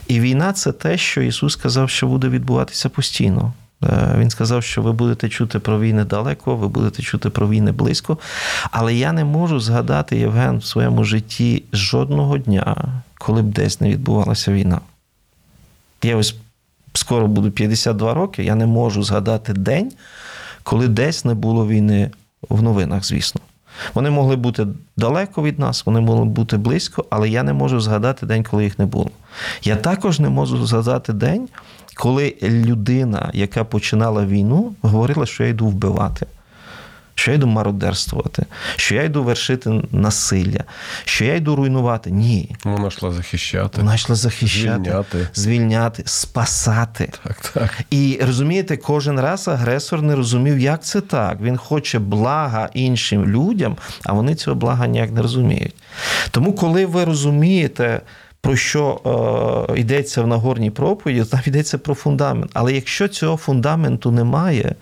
І 0.09 0.21
війна 0.21 0.53
це 0.53 0.73
те, 0.73 0.99
що 0.99 1.23
Ісус 1.23 1.53
сказав, 1.53 1.91
що 1.91 2.07
буде 2.07 2.29
відбуватися 2.29 2.89
постійно. 2.89 3.53
Е, 3.85 4.15
він 4.19 4.31
сказав, 4.31 4.65
що 4.65 4.83
ви 4.83 4.93
будете 4.93 5.29
чути 5.29 5.59
про 5.59 5.81
війни 5.81 6.05
далеко, 6.05 6.57
ви 6.57 6.69
будете 6.69 7.03
чути 7.03 7.31
про 7.31 7.49
війни 7.49 7.73
близько. 7.73 8.19
Але 8.71 8.95
я 8.95 9.13
не 9.13 9.25
можу 9.25 9.61
згадати 9.61 10.19
Євген 10.19 10.59
в 10.59 10.65
своєму 10.65 11.05
житті 11.05 11.63
жодного 11.73 12.39
дня, 12.39 12.77
коли 13.19 13.43
б 13.43 13.47
десь 13.47 13.81
не 13.81 13.89
відбувалася 13.91 14.53
війна. 14.53 14.81
Я 16.03 16.17
ось 16.17 16.37
скоро 16.95 17.27
буду 17.27 17.51
52 17.51 18.15
роки, 18.15 18.43
я 18.43 18.55
не 18.55 18.67
можу 18.67 19.03
згадати 19.03 19.53
день, 19.53 19.93
коли 20.63 20.89
десь 20.89 21.25
не 21.25 21.35
було 21.35 21.67
війни 21.67 22.11
в 22.49 22.63
новинах, 22.63 23.05
звісно. 23.05 23.41
Вони 23.95 24.11
могли 24.11 24.37
бути 24.37 24.67
далеко 24.97 25.43
від 25.43 25.59
нас, 25.59 25.87
вони 25.87 26.01
могли 26.01 26.25
бути 26.25 26.57
близько, 26.57 27.05
але 27.11 27.29
я 27.29 27.43
не 27.43 27.53
можу 27.53 27.81
згадати 27.81 28.27
день, 28.27 28.45
коли 28.45 28.65
їх 28.65 28.79
не 28.79 28.87
було. 28.87 29.11
Я 29.63 29.77
також 29.77 30.21
не 30.21 30.29
можу 30.29 30.67
згадати 30.67 31.13
день, 31.13 31.49
коли 31.95 32.35
людина, 32.43 33.31
яка 33.35 33.65
починала 33.65 34.27
війну, 34.27 34.75
говорила, 34.83 35.27
що 35.27 35.43
я 35.45 35.49
йду 35.49 35.67
вбивати 35.67 36.27
що 37.15 37.31
я 37.31 37.37
йду 37.37 37.47
мародерствувати, 37.47 38.47
що 38.77 38.95
я 38.95 39.03
йду 39.03 39.25
вершити 39.25 39.83
насилля, 39.91 40.65
що 41.05 41.25
я 41.25 41.35
йду 41.35 41.57
руйнувати. 41.57 42.11
Ні. 42.11 42.57
Вона 42.65 42.89
йшла 42.89 43.13
захищати. 43.13 43.81
Вона 43.81 43.95
йшла 43.95 44.17
захищати, 44.17 44.85
звільняти, 44.85 45.29
звільняти 45.35 46.03
спасати. 46.07 47.13
Так, 47.25 47.37
так. 47.55 47.81
І 47.91 48.19
розумієте, 48.27 48.77
кожен 48.77 49.21
раз 49.21 49.49
агресор 49.49 50.03
не 50.03 50.17
розумів, 50.17 50.59
як 50.59 50.85
це 50.85 51.01
так. 51.01 51.41
Він 51.41 51.57
хоче 51.57 51.99
блага 51.99 52.71
іншим 52.75 53.25
людям, 53.27 53.77
а 54.05 54.13
вони 54.13 54.35
цього 54.35 54.57
блага 54.57 54.87
ніяк 54.87 55.13
не 55.13 55.23
розуміють. 55.23 55.75
Тому, 56.31 56.53
коли 56.53 56.87
ви 56.87 57.05
розумієте 57.05 58.01
про 58.45 58.57
що 58.57 59.01
е, 59.71 59.81
йдеться 59.81 60.23
в 60.23 60.27
Нагорній 60.27 60.71
проповіді, 60.71 61.25
там 61.25 61.41
йдеться 61.47 61.79
про 61.79 61.95
фундамент. 61.95 62.51
Але 62.55 62.73
якщо 62.73 63.09
цього 63.09 63.37
фундаменту 63.37 64.11
немає, 64.11 64.75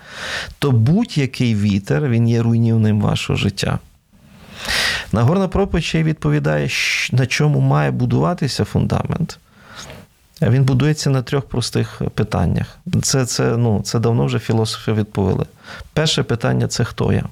то 0.58 0.70
будь-який 0.70 1.54
вітер 1.54 2.08
він 2.08 2.28
є 2.28 2.42
руйнівним 2.42 3.00
вашого 3.00 3.36
життя. 3.36 3.78
Нагорна 5.12 5.48
проповідь 5.48 5.84
ще 5.84 6.00
й 6.00 6.02
відповідає, 6.02 6.68
на 7.12 7.26
чому 7.26 7.60
має 7.60 7.90
будуватися 7.90 8.64
фундамент. 8.64 9.38
Він 10.42 10.64
будується 10.64 11.10
на 11.10 11.22
трьох 11.22 11.44
простих 11.44 12.02
питаннях. 12.14 12.78
Це 13.02 13.26
це, 13.26 13.56
ну, 13.56 13.80
це 13.84 13.98
давно 13.98 14.26
вже 14.26 14.38
філософи 14.38 14.92
відповіли. 14.92 15.46
Перше 15.92 16.22
питання 16.22 16.68
це 16.68 16.84
хто 16.84 17.12
я? 17.12 17.24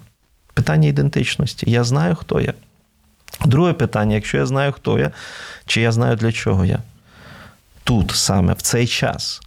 Питання 0.54 0.88
ідентичності. 0.88 1.70
Я 1.70 1.84
знаю, 1.84 2.14
хто 2.14 2.40
я. 2.40 2.54
Друге 3.44 3.72
питання: 3.72 4.14
якщо 4.14 4.36
я 4.36 4.46
знаю, 4.46 4.72
хто 4.72 4.98
я, 4.98 5.10
чи 5.66 5.80
я 5.80 5.92
знаю, 5.92 6.16
для 6.16 6.32
чого 6.32 6.64
я? 6.64 6.78
Тут 7.84 8.10
саме, 8.10 8.52
в 8.52 8.62
цей 8.62 8.86
час. 8.86 9.40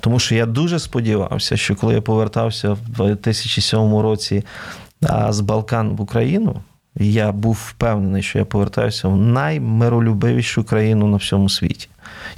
Тому 0.00 0.18
що 0.18 0.34
я 0.34 0.46
дуже 0.46 0.78
сподівався, 0.78 1.56
що 1.56 1.76
коли 1.76 1.94
я 1.94 2.00
повертався 2.00 2.72
в 2.72 3.14
2007 3.14 3.96
році 3.96 4.44
з 5.28 5.40
Балкан 5.40 5.96
в 5.96 6.00
Україну, 6.00 6.60
я 6.94 7.32
був 7.32 7.58
впевнений, 7.68 8.22
що 8.22 8.38
я 8.38 8.44
повертаюся 8.44 9.08
в 9.08 9.16
наймиролюбивішу 9.16 10.64
країну 10.64 11.06
на 11.06 11.16
всьому 11.16 11.48
світі. 11.48 11.88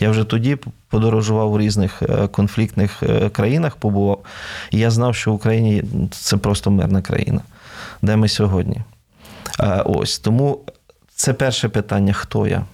Я 0.01 0.11
вже 0.11 0.25
тоді 0.25 0.59
подорожував 0.89 1.53
у 1.53 1.59
різних 1.59 2.03
е, 2.03 2.29
конфліктних 2.29 3.03
е, 3.03 3.29
країнах, 3.29 3.77
побував, 3.77 4.25
і 4.71 4.79
я 4.79 4.91
знав, 4.91 5.15
що 5.15 5.33
в 5.33 5.35
Україні 5.35 5.85
це 6.11 6.37
просто 6.37 6.71
мирна 6.71 7.03
країна, 7.03 7.41
де 8.03 8.17
ми 8.17 8.29
сьогодні. 8.29 8.81
Е, 9.61 9.83
Ось 9.85 10.19
тому 10.19 10.61
це 11.15 11.33
перше 11.35 11.69
питання: 11.69 12.13
хто 12.13 12.47
я? 12.47 12.65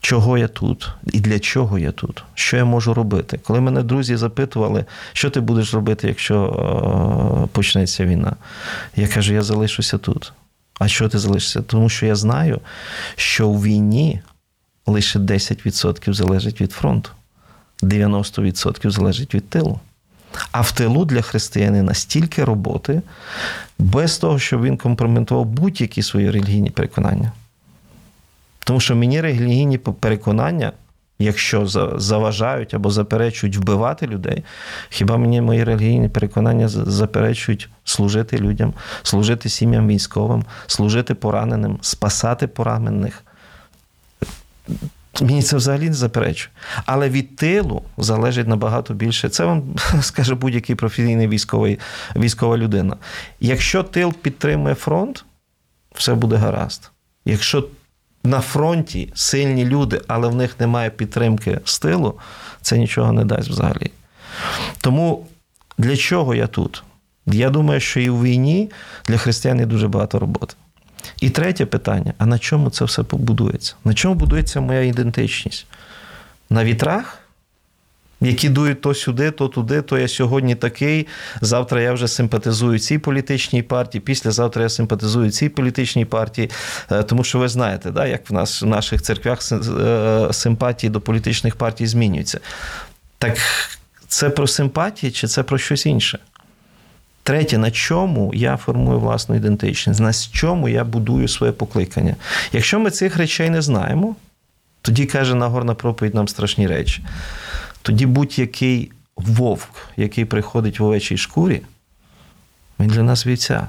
Чого 0.00 0.38
я 0.38 0.48
тут 0.48 0.90
і 1.12 1.20
для 1.20 1.38
чого 1.38 1.78
я 1.78 1.92
тут? 1.92 2.24
Що 2.34 2.56
я 2.56 2.64
можу 2.64 2.94
робити? 2.94 3.40
Коли 3.42 3.60
мене 3.60 3.82
друзі 3.82 4.16
запитували, 4.16 4.84
що 5.12 5.30
ти 5.30 5.40
будеш 5.40 5.74
робити, 5.74 6.08
якщо 6.08 6.36
е, 6.44 7.48
почнеться 7.52 8.04
війна, 8.04 8.36
я 8.96 9.08
кажу, 9.08 9.34
я 9.34 9.42
залишуся 9.42 9.98
тут. 9.98 10.32
А 10.78 10.88
що 10.88 11.08
ти 11.08 11.18
залишишся? 11.18 11.62
Тому 11.62 11.88
що 11.88 12.06
я 12.06 12.16
знаю, 12.16 12.60
що 13.16 13.48
у 13.48 13.62
війні 13.62 14.20
лише 14.86 15.18
10% 15.18 16.12
залежить 16.12 16.60
від 16.60 16.72
фронту, 16.72 17.10
90% 17.82 18.90
залежить 18.90 19.34
від 19.34 19.48
тилу. 19.48 19.80
А 20.52 20.60
в 20.60 20.72
тилу 20.72 21.04
для 21.04 21.22
християнина 21.22 21.94
стільки 21.94 22.44
роботи, 22.44 23.02
без 23.78 24.18
того, 24.18 24.38
щоб 24.38 24.62
він 24.62 24.76
компрометував 24.76 25.44
будь-які 25.44 26.02
свої 26.02 26.30
релігійні 26.30 26.70
переконання. 26.70 27.32
Тому 28.58 28.80
що 28.80 28.96
мені 28.96 29.20
релігійні 29.20 29.78
переконання, 29.78 30.72
якщо 31.18 31.66
заважають 31.98 32.74
або 32.74 32.90
заперечують 32.90 33.56
вбивати 33.56 34.06
людей, 34.06 34.44
хіба 34.88 35.16
мені 35.16 35.40
мої 35.40 35.64
релігійні 35.64 36.08
переконання 36.08 36.68
заперечують 36.68 37.68
служити 37.84 38.38
людям, 38.38 38.74
служити 39.02 39.48
сім'ям 39.48 39.88
військовим, 39.88 40.44
служити 40.66 41.14
пораненим, 41.14 41.78
спасати 41.80 42.46
поранених? 42.46 43.22
Мені 45.20 45.42
це 45.42 45.56
взагалі 45.56 45.88
не 45.88 45.94
заперечує. 45.94 46.50
Але 46.86 47.08
від 47.08 47.36
тилу 47.36 47.82
залежить 47.98 48.48
набагато 48.48 48.94
більше. 48.94 49.28
Це 49.28 49.44
вам 49.44 49.62
скаже 50.00 50.34
будь-який 50.34 50.76
професійний 50.76 51.28
військовий, 51.28 51.78
військова 52.16 52.56
людина. 52.56 52.96
Якщо 53.40 53.82
тил 53.82 54.14
підтримує 54.14 54.74
фронт, 54.74 55.24
все 55.94 56.14
буде 56.14 56.36
гаразд. 56.36 56.90
Якщо 57.24 57.68
на 58.24 58.40
фронті 58.40 59.12
сильні 59.14 59.64
люди, 59.64 60.00
але 60.08 60.28
в 60.28 60.34
них 60.34 60.60
немає 60.60 60.90
підтримки 60.90 61.60
з 61.64 61.78
тилу, 61.78 62.18
це 62.62 62.78
нічого 62.78 63.12
не 63.12 63.24
дасть 63.24 63.48
взагалі. 63.48 63.90
Тому 64.80 65.26
для 65.78 65.96
чого 65.96 66.34
я 66.34 66.46
тут? 66.46 66.82
Я 67.26 67.50
думаю, 67.50 67.80
що 67.80 68.00
і 68.00 68.10
в 68.10 68.22
війні 68.22 68.70
для 69.06 69.16
християн 69.16 69.58
є 69.60 69.66
дуже 69.66 69.88
багато 69.88 70.18
роботи. 70.18 70.54
І 71.20 71.30
третє 71.30 71.66
питання: 71.66 72.14
а 72.18 72.26
на 72.26 72.38
чому 72.38 72.70
це 72.70 72.84
все 72.84 73.02
побудується? 73.02 73.74
На 73.84 73.94
чому 73.94 74.14
будується 74.14 74.60
моя 74.60 74.82
ідентичність? 74.82 75.66
На 76.50 76.64
вітрах? 76.64 77.18
Які 78.20 78.48
дують 78.48 78.80
то 78.80 78.94
сюди, 78.94 79.30
то 79.30 79.48
туди, 79.48 79.82
то 79.82 79.98
я 79.98 80.08
сьогодні 80.08 80.54
такий. 80.54 81.06
Завтра 81.40 81.80
я 81.80 81.92
вже 81.92 82.08
симпатизую 82.08 82.78
цій 82.78 82.98
політичній 82.98 83.62
партії, 83.62 84.02
післязавтра 84.02 84.62
я 84.62 84.68
симпатизую 84.68 85.30
цій 85.30 85.48
політичній 85.48 86.04
партії. 86.04 86.50
Тому 87.06 87.24
що 87.24 87.38
ви 87.38 87.48
знаєте, 87.48 87.90
да, 87.90 88.06
як 88.06 88.30
в 88.30 88.32
нас 88.32 88.62
в 88.62 88.66
наших 88.66 89.02
церквях 89.02 89.42
симпатії 90.32 90.90
до 90.90 91.00
політичних 91.00 91.56
партій 91.56 91.86
змінюються. 91.86 92.40
Так 93.18 93.38
це 94.08 94.30
про 94.30 94.46
симпатії 94.46 95.12
чи 95.12 95.26
це 95.26 95.42
про 95.42 95.58
щось 95.58 95.86
інше? 95.86 96.18
Третє, 97.26 97.58
на 97.58 97.70
чому 97.70 98.34
я 98.34 98.56
формую 98.56 99.00
власну 99.00 99.34
ідентичність, 99.34 100.00
на 100.00 100.12
чому 100.12 100.68
я 100.68 100.84
будую 100.84 101.28
своє 101.28 101.52
покликання. 101.52 102.16
Якщо 102.52 102.80
ми 102.80 102.90
цих 102.90 103.16
речей 103.16 103.50
не 103.50 103.62
знаємо, 103.62 104.16
тоді 104.82 105.06
каже 105.06 105.34
Нагорна 105.34 105.74
проповідь 105.74 106.14
нам 106.14 106.28
страшні 106.28 106.66
речі. 106.66 107.04
Тоді 107.82 108.06
будь-який 108.06 108.92
вовк, 109.16 109.88
який 109.96 110.24
приходить 110.24 110.80
в 110.80 110.84
овечій 110.84 111.16
шкурі, 111.16 111.62
він 112.80 112.88
для 112.88 113.02
нас 113.02 113.26
вівця. 113.26 113.66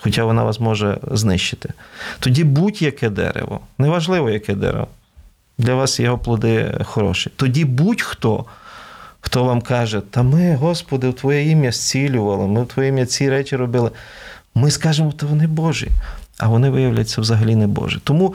Хоча 0.00 0.24
вона 0.24 0.44
вас 0.44 0.60
може 0.60 0.98
знищити. 1.10 1.72
Тоді 2.18 2.44
будь-яке 2.44 3.10
дерево, 3.10 3.60
неважливо, 3.78 4.30
яке 4.30 4.54
дерево, 4.54 4.88
для 5.58 5.74
вас 5.74 6.00
його 6.00 6.18
плоди 6.18 6.80
хороші. 6.84 7.30
Тоді 7.36 7.64
будь-хто, 7.64 8.44
хто 9.34 9.44
вам 9.44 9.60
каже, 9.60 10.00
та 10.00 10.22
ми, 10.22 10.54
Господи, 10.54 11.08
в 11.08 11.14
Твоє 11.14 11.50
ім'я 11.50 11.72
зцілювали, 11.72 12.46
ми 12.46 12.62
в 12.62 12.66
Твоє 12.66 12.88
ім'я 12.88 13.06
ці 13.06 13.30
речі 13.30 13.56
робили. 13.56 13.90
Ми 14.54 14.70
скажемо, 14.70 15.12
то 15.12 15.26
вони 15.26 15.46
Божі, 15.46 15.88
а 16.38 16.48
вони 16.48 16.70
виявляться 16.70 17.20
взагалі 17.20 17.56
не 17.56 17.66
Божі. 17.66 17.98
Тому 18.04 18.34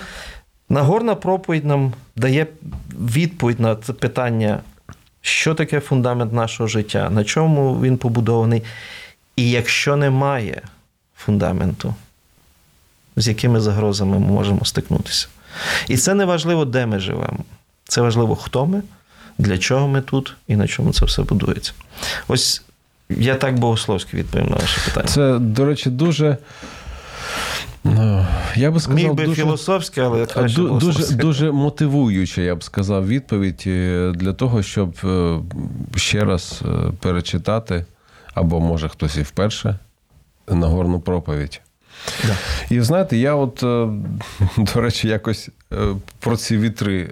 Нагорна 0.70 1.16
проповідь 1.16 1.66
нам 1.66 1.94
дає 2.16 2.48
відповідь 2.92 3.60
на 3.60 3.76
це 3.76 3.94
питання, 3.94 4.60
що 5.22 5.56
таке 5.56 5.80
фундамент 5.80 6.34
нашого 6.34 6.68
життя, 6.68 7.10
на 7.10 7.24
чому 7.24 7.82
він 7.82 7.98
побудований. 7.98 8.64
І 9.36 9.50
якщо 9.50 9.96
немає 9.96 10.62
фундаменту, 11.18 11.96
з 13.16 13.28
якими 13.28 13.60
загрозами 13.60 14.20
ми 14.20 14.28
можемо 14.28 14.66
стикнутися. 14.66 15.28
І 15.88 15.98
це 15.98 16.14
не 16.14 16.26
важливо, 16.26 16.66
де 16.66 16.86
ми 16.86 17.00
живемо. 17.00 17.40
Це 17.88 18.02
важливо, 18.02 18.36
хто 18.36 18.66
ми, 18.66 18.82
для 19.40 19.58
чого 19.58 19.88
ми 19.88 20.02
тут 20.02 20.36
і 20.48 20.56
на 20.56 20.68
чому 20.68 20.94
це 20.94 21.06
все 21.06 21.24
будується. 21.24 21.72
Ось 22.28 22.62
я 23.10 23.36
так 23.36 23.60
богословськи 23.60 24.18
відповім 24.18 24.48
на 24.48 24.56
ваше 24.56 24.82
питання. 24.86 25.08
Це, 25.08 25.40
до 25.40 25.66
речі, 25.66 25.90
дуже. 25.90 26.38
Ну, 27.84 28.26
я 28.56 28.72
би 28.72 28.80
сказав, 28.80 28.96
Міг 28.96 29.14
би 29.14 29.26
дуже, 29.26 29.42
філософське, 29.42 30.02
але 30.02 30.26
краще 30.26 30.62
дуже, 30.62 31.16
дуже 31.16 31.52
мотивуюча, 31.52 32.42
я 32.42 32.56
б 32.56 32.64
сказав, 32.64 33.08
відповідь 33.08 33.64
е, 33.68 34.12
для 34.16 34.34
того, 34.34 34.64
щоб 34.64 34.96
е, 35.04 35.40
ще 35.96 36.26
раз 36.26 36.62
е, 36.66 36.92
перечитати, 37.00 37.86
або 38.34 38.60
може 38.60 38.90
хтось 38.90 39.18
і 39.18 39.22
вперше 39.22 39.80
Нагорну 40.48 41.00
проповідь. 41.00 41.62
Да. 42.24 42.36
І 42.70 42.82
знаєте, 42.82 43.18
я 43.18 43.36
от, 43.36 43.58
до 44.58 44.82
речі, 44.82 45.08
якось 45.08 45.50
про 46.20 46.38
ці 46.38 46.58
вітри 46.58 47.10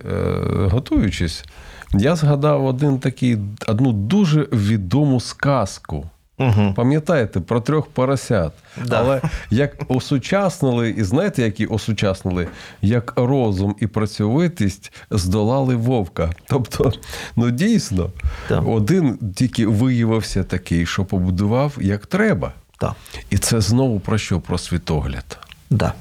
готуючись, 0.72 1.46
я 1.94 2.16
згадав 2.16 2.66
один 2.66 3.00
такий, 3.00 3.38
одну 3.68 3.92
дуже 3.92 4.42
відому 4.42 5.20
сказку. 5.20 6.10
Угу. 6.40 6.74
Пам'ятаєте 6.76 7.40
про 7.40 7.62
трьох 7.62 7.88
поросят. 7.88 8.54
Да. 8.86 9.00
Але 9.00 9.22
як 9.50 9.76
осучаснили, 9.88 10.90
і 10.90 11.04
знаєте, 11.04 11.44
які 11.44 11.66
осучаснили, 11.66 12.48
як 12.82 13.14
розум 13.16 13.76
і 13.80 13.88
працьовитість 13.88 14.94
здолали 15.12 15.76
вовка. 15.76 16.30
Тобто, 16.48 16.94
ну 17.36 17.52
дійсно, 17.52 18.10
Да. 18.50 18.60
один 18.60 19.34
тільки 19.36 19.68
виявився 19.68 20.44
такий, 20.44 20.86
що 20.86 21.06
побудував 21.06 21.78
як 21.82 22.06
треба. 22.06 22.52
Так. 22.80 22.96
І 23.30 23.38
це 23.38 23.62
знову 23.62 24.00
про 24.00 24.18
що? 24.18 24.40
Про 24.40 24.58
світогляд. 24.58 25.38
Да. 25.70 25.94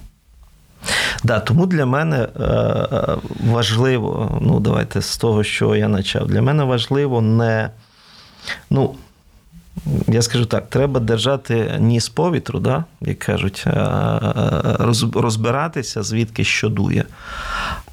Да, 1.25 1.41
тому 1.41 1.67
для 1.67 1.87
мене 1.87 2.29
е, 2.41 2.43
е, 2.43 3.17
важливо, 3.51 4.39
ну 4.43 4.61
давайте 4.61 5.03
з 5.03 5.17
того, 5.17 5.45
що 5.45 5.77
я 5.77 5.89
почав. 5.89 6.27
Для 6.27 6.43
мене 6.43 6.65
важливо 6.65 7.21
не. 7.21 7.71
Ну, 8.71 8.95
я 10.09 10.23
скажу 10.23 10.45
так, 10.47 10.71
треба 10.71 11.01
держати 11.01 11.77
ніс 11.81 12.09
повітру, 12.09 12.61
да, 12.61 12.85
як 13.01 13.19
кажуть, 13.19 13.65
е, 13.67 14.21
розбиратися, 15.15 16.03
звідки 16.03 16.45
що 16.45 16.69
дує, 16.69 17.05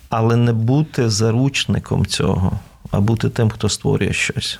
але 0.09 0.35
не 0.35 0.53
бути 0.53 1.09
заручником 1.09 2.05
цього, 2.05 2.51
а 2.91 2.99
бути 2.99 3.29
тим, 3.29 3.49
хто 3.49 3.69
створює 3.69 4.13
щось. 4.13 4.59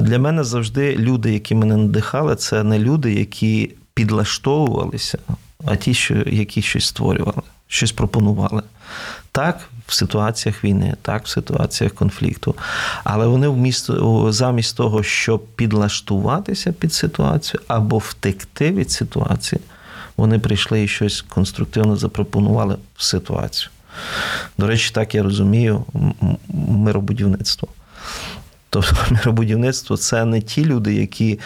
Для 0.00 0.18
мене 0.18 0.44
завжди 0.44 0.96
люди, 0.96 1.32
які 1.32 1.54
мене 1.54 1.76
надихали, 1.76 2.36
це 2.36 2.62
не 2.62 2.78
люди, 2.78 3.14
які 3.14 3.70
підлаштовувалися, 3.94 5.18
а 5.64 5.76
ті, 5.76 5.94
що, 5.94 6.14
які 6.26 6.62
щось 6.62 6.86
створювали, 6.86 7.42
щось 7.68 7.92
пропонували. 7.92 8.62
Так, 9.32 9.60
в 9.86 9.94
ситуаціях 9.94 10.64
війни, 10.64 10.96
так, 11.02 11.24
в 11.24 11.28
ситуаціях 11.28 11.92
конфлікту. 11.92 12.54
Але 13.04 13.26
вони 13.26 13.48
вмісто, 13.48 14.32
замість 14.32 14.76
того, 14.76 15.02
щоб 15.02 15.46
підлаштуватися 15.46 16.72
під 16.72 16.92
ситуацію 16.92 17.60
або 17.68 17.98
втекти 17.98 18.70
від 18.72 18.90
ситуації, 18.90 19.60
вони 20.16 20.38
прийшли 20.38 20.84
і 20.84 20.88
щось 20.88 21.22
конструктивно 21.22 21.96
запропонували 21.96 22.76
в 22.96 23.02
ситуацію. 23.02 23.70
До 24.58 24.66
речі, 24.66 24.90
так 24.94 25.14
я 25.14 25.22
розумію 25.22 25.84
миробудівництво. 26.68 27.68
Тобто 28.74 28.96
миробудівництво 29.10 29.96
це 29.96 30.24
не 30.24 30.40
ті 30.40 30.64
люди, 30.64 30.94
які 30.94 31.40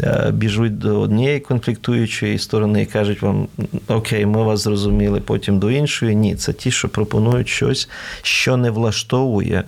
е, 0.00 0.30
біжуть 0.34 0.78
до 0.78 1.00
однієї 1.00 1.40
конфліктуючої 1.40 2.38
сторони 2.38 2.82
і 2.82 2.86
кажуть 2.86 3.22
вам, 3.22 3.48
окей, 3.88 4.26
ми 4.26 4.42
вас 4.42 4.60
зрозуміли, 4.60 5.20
потім 5.20 5.58
до 5.58 5.70
іншої. 5.70 6.16
Ні, 6.16 6.36
це 6.36 6.52
ті, 6.52 6.70
що 6.70 6.88
пропонують 6.88 7.48
щось, 7.48 7.88
що 8.22 8.56
не 8.56 8.70
влаштовує 8.70 9.64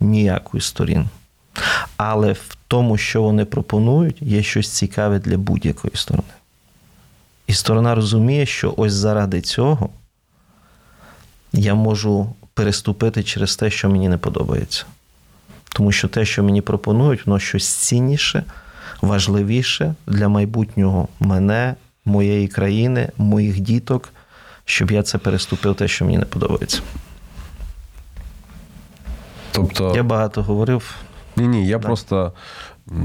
ніякої 0.00 0.60
сторін. 0.60 1.04
Але 1.96 2.32
в 2.32 2.56
тому, 2.68 2.96
що 2.96 3.22
вони 3.22 3.44
пропонують, 3.44 4.22
є 4.22 4.42
щось 4.42 4.68
цікаве 4.68 5.18
для 5.18 5.36
будь-якої 5.36 5.92
сторони. 5.94 6.28
І 7.46 7.52
сторона 7.52 7.94
розуміє, 7.94 8.46
що 8.46 8.74
ось 8.76 8.92
заради 8.92 9.40
цього 9.40 9.90
я 11.52 11.74
можу 11.74 12.34
переступити 12.54 13.22
через 13.22 13.56
те, 13.56 13.70
що 13.70 13.90
мені 13.90 14.08
не 14.08 14.18
подобається. 14.18 14.86
Тому 15.76 15.92
що 15.92 16.08
те, 16.08 16.24
що 16.24 16.42
мені 16.44 16.60
пропонують, 16.60 17.26
воно 17.26 17.38
щось 17.38 17.68
цінніше, 17.68 18.44
важливіше 19.00 19.94
для 20.06 20.28
майбутнього 20.28 21.08
мене, 21.20 21.74
моєї 22.04 22.48
країни, 22.48 23.08
моїх 23.18 23.60
діток, 23.60 24.08
щоб 24.64 24.90
я 24.90 25.02
це 25.02 25.18
переступив, 25.18 25.74
те, 25.74 25.88
що 25.88 26.04
мені 26.04 26.18
не 26.18 26.24
подобається. 26.24 26.80
Тобто, 29.52 29.92
Я 29.96 30.02
багато 30.02 30.42
говорив. 30.42 30.94
ні, 31.36 31.48
ні, 31.48 31.66
я 31.66 31.78
просто 31.78 32.32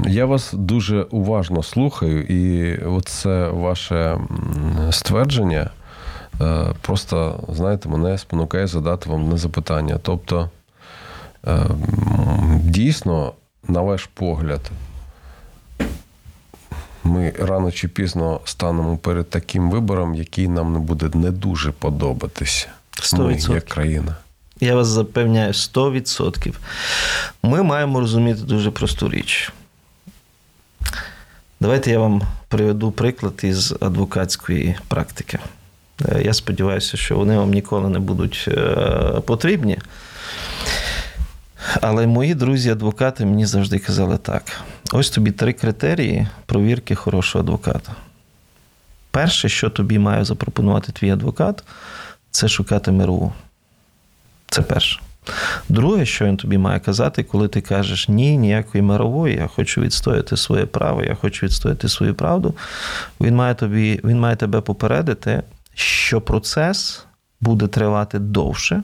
я 0.06 0.26
вас 0.26 0.52
дуже 0.52 1.02
уважно 1.02 1.62
слухаю, 1.62 2.22
і 2.22 2.76
оце 2.76 3.48
ваше 3.48 4.18
ствердження 4.90 5.70
е, 6.40 6.66
просто, 6.80 7.44
знаєте, 7.48 7.88
мене 7.88 8.18
спонукає 8.18 8.66
задати 8.66 9.10
вам 9.10 9.28
не 9.28 9.36
запитання. 9.36 9.98
Тобто, 10.02 10.50
е, 11.46 11.66
дійсно, 12.72 13.32
на 13.68 13.80
ваш 13.80 14.08
погляд, 14.14 14.70
ми 17.04 17.32
рано 17.38 17.72
чи 17.72 17.88
пізно 17.88 18.40
станемо 18.44 18.96
перед 18.96 19.30
таким 19.30 19.70
вибором, 19.70 20.14
який 20.14 20.48
нам 20.48 20.72
не 20.72 20.78
буде 20.78 21.10
не 21.14 21.30
дуже 21.30 21.72
подобатися. 21.72 22.68
Ми, 23.12 23.38
як 23.54 23.64
країна. 23.64 24.16
Я 24.60 24.74
вас 24.74 24.86
запевняю 24.86 25.52
100%. 25.52 26.54
Ми 27.42 27.62
маємо 27.62 28.00
розуміти 28.00 28.40
дуже 28.40 28.70
просту 28.70 29.08
річ. 29.10 29.52
Давайте 31.60 31.90
я 31.90 31.98
вам 31.98 32.22
приведу 32.48 32.90
приклад 32.90 33.40
із 33.42 33.74
адвокатської 33.80 34.76
практики. 34.88 35.38
Е, 36.08 36.22
Я 36.22 36.34
сподіваюся, 36.34 36.96
що 36.96 37.16
вони 37.16 37.38
вам 37.38 37.50
ніколи 37.50 37.88
не 37.88 37.98
будуть 37.98 38.44
е, 38.48 39.20
потрібні. 39.26 39.78
Але 41.80 42.06
мої 42.06 42.34
друзі-адвокати 42.34 43.26
мені 43.26 43.46
завжди 43.46 43.78
казали 43.78 44.18
так: 44.18 44.42
ось 44.92 45.10
тобі 45.10 45.30
три 45.30 45.52
критерії 45.52 46.28
провірки 46.46 46.94
хорошого 46.94 47.44
адвоката. 47.44 47.92
Перше, 49.10 49.48
що 49.48 49.70
тобі 49.70 49.98
має 49.98 50.24
запропонувати 50.24 50.92
твій 50.92 51.10
адвокат, 51.10 51.64
це 52.30 52.48
шукати 52.48 52.90
мирову. 52.90 53.32
Це 54.50 54.62
перше. 54.62 55.00
Друге, 55.68 56.06
що 56.06 56.24
він 56.24 56.36
тобі 56.36 56.58
має 56.58 56.80
казати, 56.80 57.22
коли 57.22 57.48
ти 57.48 57.60
кажеш 57.60 58.08
ні, 58.08 58.36
ніякої 58.36 58.82
мирової, 58.82 59.36
я 59.36 59.46
хочу 59.46 59.80
відстояти 59.80 60.36
своє 60.36 60.66
право, 60.66 61.04
я 61.04 61.14
хочу 61.14 61.46
відстояти 61.46 61.88
свою 61.88 62.14
правду. 62.14 62.54
Він 63.20 63.36
має 63.36 63.54
тобі, 63.54 64.00
він 64.04 64.20
має 64.20 64.36
тебе 64.36 64.60
попередити, 64.60 65.42
що 65.74 66.20
процес 66.20 67.04
буде 67.40 67.66
тривати 67.66 68.18
довше, 68.18 68.82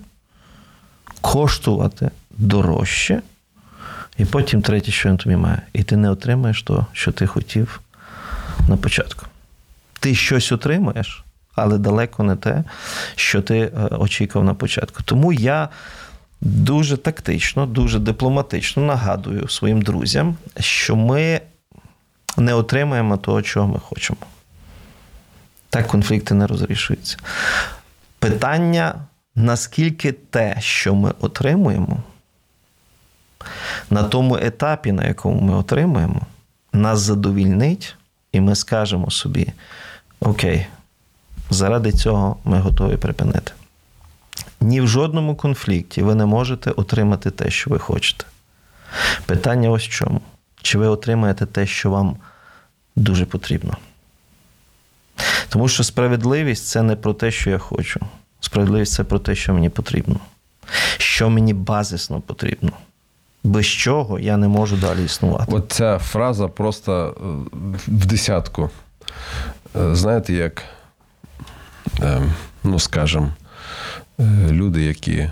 коштувати 1.20 2.11
дорожче. 2.39 3.22
І 4.18 4.24
потім 4.24 4.62
третє, 4.62 4.93
що 4.93 5.09
він 5.09 5.16
тобі 5.16 5.36
має. 5.36 5.62
І 5.72 5.82
ти 5.82 5.97
не 5.97 6.11
отримаєш 6.11 6.62
того, 6.62 6.86
що 6.93 7.12
ти 7.12 7.26
хотів 7.26 7.80
на 8.68 8.76
початку. 8.76 9.26
Ти 10.01 10.14
щось 10.14 10.53
отримаєш, 10.53 11.24
але 11.55 11.78
далеко 11.78 12.22
не 12.22 12.36
те, 12.36 12.64
що 13.16 13.43
ти 13.43 13.59
е, 13.59 13.70
очікував 13.91 14.47
на 14.47 14.55
початку. 14.55 15.03
Тому 15.03 15.32
я 15.32 15.68
дуже 16.41 16.97
тактично, 16.97 17.66
дуже 17.66 17.99
дипломатично 17.99 18.82
нагадую 18.82 19.49
своїм 19.49 19.82
друзям, 19.82 20.36
що 20.61 20.97
ми 20.97 21.41
не 22.36 22.55
отримаємо 22.55 23.16
того, 23.16 23.43
чого 23.43 23.68
ми 23.68 23.78
хочемо. 23.78 24.18
Так 25.70 25.86
конфлікти 25.86 26.34
не 26.34 26.47
розрішуються. 26.47 27.16
Питання, 28.18 28.95
наскільки 29.34 30.12
те, 30.12 30.57
що 30.61 30.95
ми 30.95 31.12
отримуємо, 31.20 32.03
на 33.91 34.03
тому 34.03 34.36
етапі, 34.36 34.93
на 34.93 35.07
якому 35.07 35.41
ми 35.41 35.55
отримуємо, 35.55 36.20
нас 36.72 37.01
задовільнить, 37.01 37.97
і 38.32 38.41
ми 38.41 38.55
скажемо 38.55 39.11
собі: 39.11 39.53
Окей, 40.20 40.66
заради 41.51 41.93
цього 41.93 42.36
ми 42.45 42.61
готові 42.61 42.97
припинити. 42.97 43.53
Ні 44.61 44.80
в 44.80 44.89
жодному 44.89 45.36
конфлікті 45.36 46.03
ви 46.03 46.14
не 46.14 46.26
можете 46.26 46.70
отримати 46.70 47.30
те, 47.30 47.51
що 47.51 47.70
ви 47.70 47.78
хочете. 47.78 48.24
Питання 49.26 49.70
ось 49.70 49.84
в 49.84 49.89
чому. 49.89 50.20
Чи 50.62 50.78
ви 50.78 50.86
отримаєте 50.86 51.47
те, 51.47 51.66
що 51.66 51.91
вам 51.91 52.16
дуже 52.97 53.26
потрібно? 53.26 53.76
Тому 55.49 55.68
що 55.68 55.84
справедливість 55.84 56.66
це 56.66 56.82
не 56.82 56.97
про 56.97 57.14
те, 57.14 57.30
що 57.30 57.51
я 57.51 57.59
хочу. 57.59 58.01
Справедливість 58.41 58.93
це 58.93 59.05
про 59.05 59.18
те, 59.18 59.34
що 59.34 59.55
мені 59.55 59.68
потрібно. 59.68 60.16
Що 60.99 61.30
мені 61.30 61.55
базисно 61.55 62.20
потрібно. 62.20 62.72
Без 63.45 63.66
чого 63.66 64.18
я 64.18 64.36
не 64.36 64.49
можу 64.49 64.76
далі 64.76 65.05
існувати. 65.05 65.53
От 65.55 65.72
ця 65.72 65.99
фраза 65.99 66.49
просто 66.49 67.16
е, 67.16 67.80
в 67.89 68.07
десятку. 68.07 68.70
Е, 69.76 69.95
Знаєте, 69.95 70.32
як, 70.32 70.62
е, 72.01 72.22
ну 72.64 72.78
скажем, 72.78 73.32
е, 74.20 74.24
люди, 74.51 74.82
які 74.82 75.30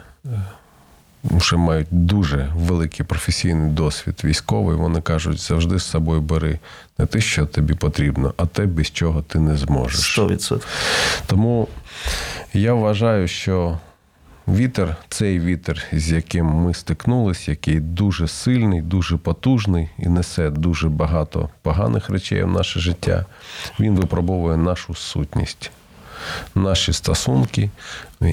вже 1.24 1.56
мають 1.56 1.88
дуже 1.90 2.52
великий 2.56 3.06
професійний 3.06 3.70
досвід 3.70 4.20
військовий, 4.24 4.76
вони 4.76 5.00
кажуть, 5.00 5.40
завжди 5.40 5.78
з 5.78 5.84
собою 5.84 6.20
бери 6.20 6.58
не 6.98 7.06
те, 7.06 7.20
що 7.20 7.46
тобі 7.46 7.74
потрібно, 7.74 8.34
а 8.36 8.46
те, 8.46 8.66
без 8.66 8.90
чого 8.90 9.22
ти 9.22 9.38
не 9.40 9.56
зможеш. 9.56 10.18
100%. 10.18 10.62
Тому 11.26 11.68
я 12.52 12.74
вважаю, 12.74 13.28
що 13.28 13.78
вітер, 14.48 14.96
цей 15.08 15.40
вітер, 15.40 15.82
з 15.92 16.12
яким 16.12 16.46
ми 16.46 16.74
стикнулись, 16.74 17.48
який 17.48 17.80
дуже 17.80 18.28
сильний, 18.28 18.82
дуже 18.82 19.16
потужний 19.16 19.88
і 19.98 20.08
несе 20.08 20.50
дуже 20.50 20.88
багато 20.88 21.50
поганих 21.62 22.10
речей 22.10 22.42
в 22.42 22.48
наше 22.48 22.80
життя, 22.80 23.26
він 23.80 23.96
випробовує 23.96 24.56
нашу 24.56 24.94
сутність, 24.94 25.70
наші 26.54 26.92
стосунки, 26.92 27.70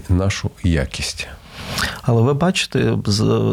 нашу 0.09 0.51
якість. 0.63 1.27
Але 2.01 2.21
ви 2.21 2.33
бачите, 2.33 2.97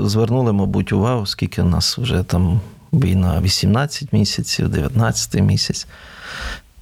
звернули, 0.04 0.52
мабуть, 0.52 0.92
увагу, 0.92 1.26
скільки 1.26 1.62
у 1.62 1.64
нас 1.64 1.98
вже 1.98 2.22
там 2.22 2.60
війна 2.92 3.40
18 3.40 4.12
місяців, 4.12 4.68
19 4.68 5.42
місяць. 5.42 5.86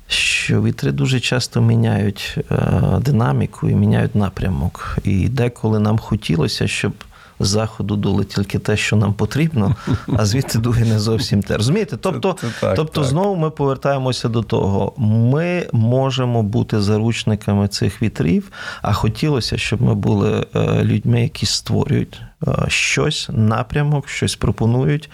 Що 0.08 0.62
вітри 0.62 0.92
дуже 0.92 1.20
часто 1.20 1.60
міняють 1.60 2.38
е, 2.50 2.56
динаміку 3.00 3.68
і 3.68 3.74
міняють 3.74 4.14
напрямок. 4.14 4.98
І 5.04 5.28
деколи 5.28 5.78
нам 5.78 5.98
хотілося, 5.98 6.66
щоб 6.68 6.92
з 7.40 7.48
заходу 7.48 7.96
дуло 7.96 8.24
тільки 8.24 8.58
те, 8.58 8.76
що 8.76 8.96
нам 8.96 9.14
потрібно, 9.14 9.76
а 10.16 10.26
звідти 10.26 10.58
дує 10.58 10.84
не 10.84 10.98
зовсім 10.98 11.42
те. 11.42 11.56
Розумієте? 11.56 11.96
Тобто, 11.96 12.36
Це- 12.40 12.46
це 12.46 12.52
так, 12.60 12.76
тобто 12.76 13.00
так. 13.00 13.10
знову 13.10 13.36
ми 13.36 13.50
повертаємося 13.50 14.28
до 14.28 14.42
того. 14.42 14.92
Ми 14.96 15.66
можемо 15.72 16.42
бути 16.42 16.80
заручниками 16.80 17.68
цих 17.68 18.02
вітрів, 18.02 18.52
а 18.82 18.92
хотілося, 18.92 19.58
щоб 19.58 19.82
ми 19.82 19.94
були 19.94 20.46
е, 20.54 20.84
людьми, 20.84 21.22
які 21.22 21.46
створюють 21.46 22.20
е, 22.48 22.52
щось, 22.68 23.28
напрямок, 23.32 24.08
щось 24.08 24.36
пропонують. 24.36 25.10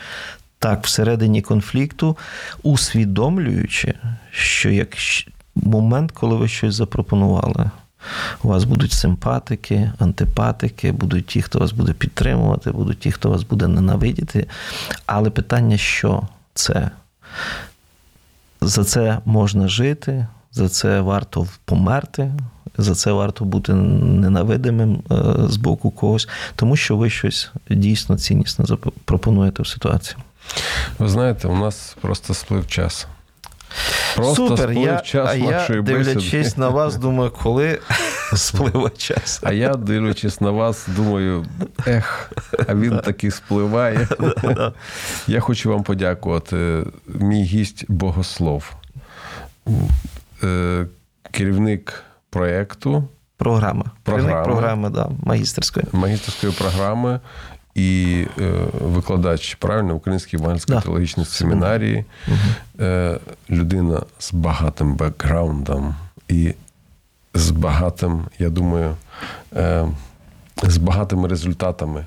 Так, 0.65 0.85
всередині 0.85 1.43
конфлікту, 1.43 2.17
усвідомлюючи, 2.62 3.95
що 4.31 4.71
як 4.71 4.89
момент, 5.55 6.12
коли 6.12 6.37
ви 6.37 6.49
щось 6.49 6.75
запропонували, 6.75 7.71
у 8.43 8.49
вас 8.49 8.65
будуть 8.65 8.93
симпатики, 8.93 9.93
антипатики, 9.99 10.93
будуть 10.93 11.27
ті, 11.27 11.43
хто 11.43 11.59
вас 11.59 11.73
буде 11.73 11.93
підтримувати, 11.93 12.71
будуть 12.71 12.99
ті, 12.99 13.12
хто 13.12 13.31
вас 13.31 13.43
буде 13.43 13.69
ненавидіти. 13.69 14.47
Але 15.07 15.31
питання, 15.31 15.77
що 15.77 16.23
це? 16.55 16.91
За 18.61 18.85
це 18.85 19.19
можна 19.25 19.69
жити, 19.69 20.27
за 20.53 20.69
це 20.69 21.01
варто 21.01 21.47
померти, 21.65 22.33
за 22.79 22.95
це 22.95 23.12
варто 23.12 23.45
бути 23.45 23.75
ненавидимим 23.75 25.03
е, 25.11 25.15
з 25.49 25.57
боку 25.57 25.91
когось, 25.91 26.29
тому 26.57 26.77
що 26.77 26.97
ви 26.97 27.11
щось 27.11 27.51
дійсно 27.71 28.19
ціннісно 28.19 28.67
запропонуєте 28.67 29.62
в 29.62 29.67
ситуації. 29.67 30.17
Ви 30.99 31.09
знаєте, 31.09 31.49
у 31.49 31.57
нас 31.57 31.97
просто 32.01 32.35
сплив 32.35 32.67
час. 32.67 33.07
Просто 34.17 34.35
Супер, 34.49 34.59
сплив 34.59 34.79
я, 34.87 35.01
час 35.01 35.29
а 35.31 35.35
я, 35.35 35.51
нашої 35.51 35.81
бесіди. 35.81 36.05
дивлячись 36.05 36.57
на 36.57 36.69
вас, 36.69 36.97
думаю, 36.97 37.31
коли 37.43 37.79
спливе 38.37 38.91
час. 38.97 39.41
А 39.43 39.53
я, 39.53 39.75
дивлячись 39.75 40.41
на 40.41 40.51
вас, 40.51 40.87
думаю, 40.89 41.47
ех, 41.87 42.33
а 42.69 42.75
він 42.75 42.99
таки 42.99 43.31
спливає. 43.31 44.09
Я 45.27 45.41
хочу 45.41 45.71
вам 45.71 45.83
подякувати. 45.83 46.85
Мій 47.07 47.43
гість 47.43 47.85
Богослов, 47.89 48.73
Е, 50.43 50.87
керівник 51.31 52.05
проєкту, 52.31 53.09
Програма. 53.37 53.85
Програма. 54.03 54.43
Програми, 54.45 54.91
да, 54.91 55.09
магістерської. 55.23 55.87
магістерської 55.93 56.53
програми 56.53 57.21
і 57.75 58.25
е, 58.41 58.51
викладач 58.81 59.55
правильно 59.55 59.95
Української 59.95 60.43
евангельської 60.43 60.79
Да. 60.79 60.83
теологічної 60.85 61.27
семінарії, 61.29 62.05
Е, 62.81 63.18
людина 63.51 64.03
з 64.18 64.33
багатим 64.33 64.95
бекграундом 64.95 65.95
і 66.29 66.55
з 67.35 67.51
багатим, 67.51 68.25
я 68.39 68.51
думаю, 68.51 68.97
е, 69.57 69.87
з 70.62 70.77
багатими 70.77 71.29
результатами. 71.29 72.07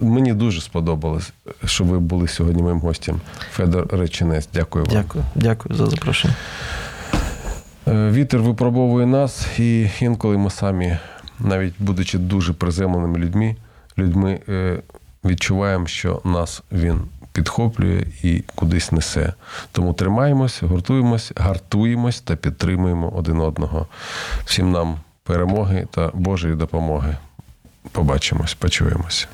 Мені 0.00 0.32
дуже 0.34 0.60
сподобалось, 0.60 1.32
що 1.64 1.84
ви 1.84 1.98
були 1.98 2.28
сьогодні 2.28 2.62
моїм 2.62 2.80
гостем. 2.80 3.20
Федор 3.52 3.86
Реченець. 3.90 4.48
Дякую 4.54 4.84
вам. 4.84 4.94
Дякую, 4.94 5.24
дякую 5.34 5.74
за 5.76 5.86
запрошення. 5.86 6.34
Е, 7.88 8.10
Вітер 8.10 8.40
випробовує 8.40 9.06
нас, 9.06 9.46
і 9.58 9.90
інколи 10.00 10.38
ми 10.38 10.50
самі, 10.50 10.98
навіть 11.40 11.74
будучи 11.78 12.18
дуже 12.18 12.52
приземленими 12.52 13.18
людьми, 13.18 13.56
людьми 13.98 14.40
е, 14.48 14.78
відчуваємо, 15.26 15.86
що 15.86 16.20
нас 16.24 16.62
він 16.72 17.00
підхоплює 17.32 18.04
і 18.22 18.44
кудись 18.54 18.92
несе. 18.92 19.32
Тому 19.72 19.92
тримаємось, 19.92 20.62
гуртуємось, 20.62 21.32
гартуємось 21.36 22.20
та 22.20 22.36
підтримуємо 22.36 23.12
один 23.16 23.40
одного. 23.40 23.86
Всім 24.44 24.72
нам 24.72 24.96
перемоги 25.24 25.86
та 25.90 26.10
Божої 26.14 26.54
допомоги. 26.54 27.16
Побачимось, 27.92 28.54
почуємося. 28.54 29.26